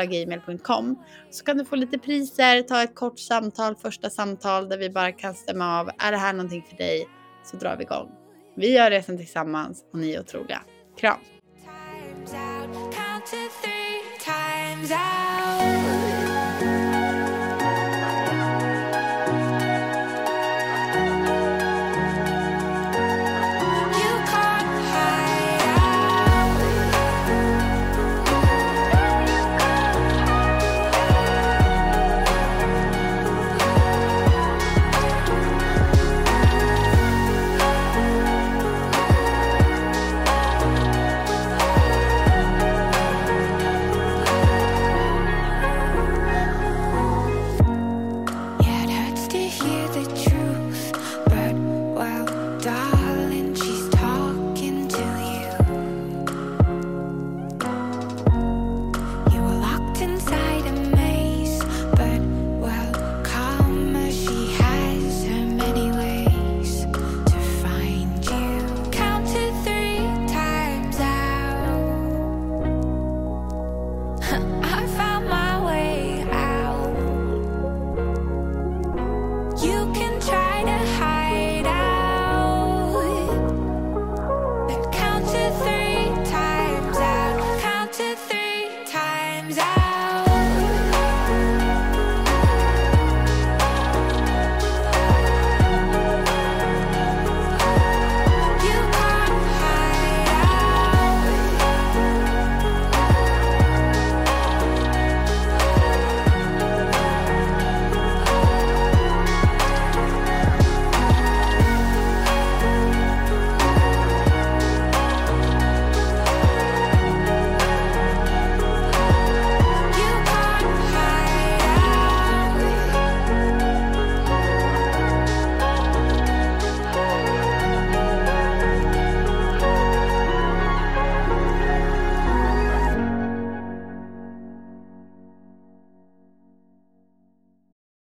gmail.com 0.09 0.99
så 1.31 1.45
kan 1.45 1.59
du 1.59 1.65
få 1.65 1.77
lite 1.77 1.99
priser, 1.99 2.63
ta 2.63 2.83
ett 2.83 2.95
kort 2.95 3.19
samtal, 3.19 3.77
första 3.77 4.11
samtal 4.11 4.69
där 4.69 4.79
vi 4.79 4.91
bara 4.91 5.13
kan 5.13 5.35
stämma 5.35 5.81
av. 5.81 5.91
Är 5.99 6.13
det 6.13 6.19
här 6.19 6.33
någonting 6.33 6.67
för 6.71 6.77
dig? 6.77 7.09
Så 7.45 7.57
drar 7.57 7.77
vi 7.77 7.83
igång. 7.83 8.11
Vi 8.57 8.73
gör 8.73 8.91
resan 8.91 9.19
tillsammans 9.19 9.85
och 9.93 9.99
ni 9.99 10.13
är 10.13 10.21
otroliga. 10.21 10.63
Kram! 10.99 11.19
to 13.27 13.49
three 13.49 14.03
times 14.21 14.93
out. 14.93 16.16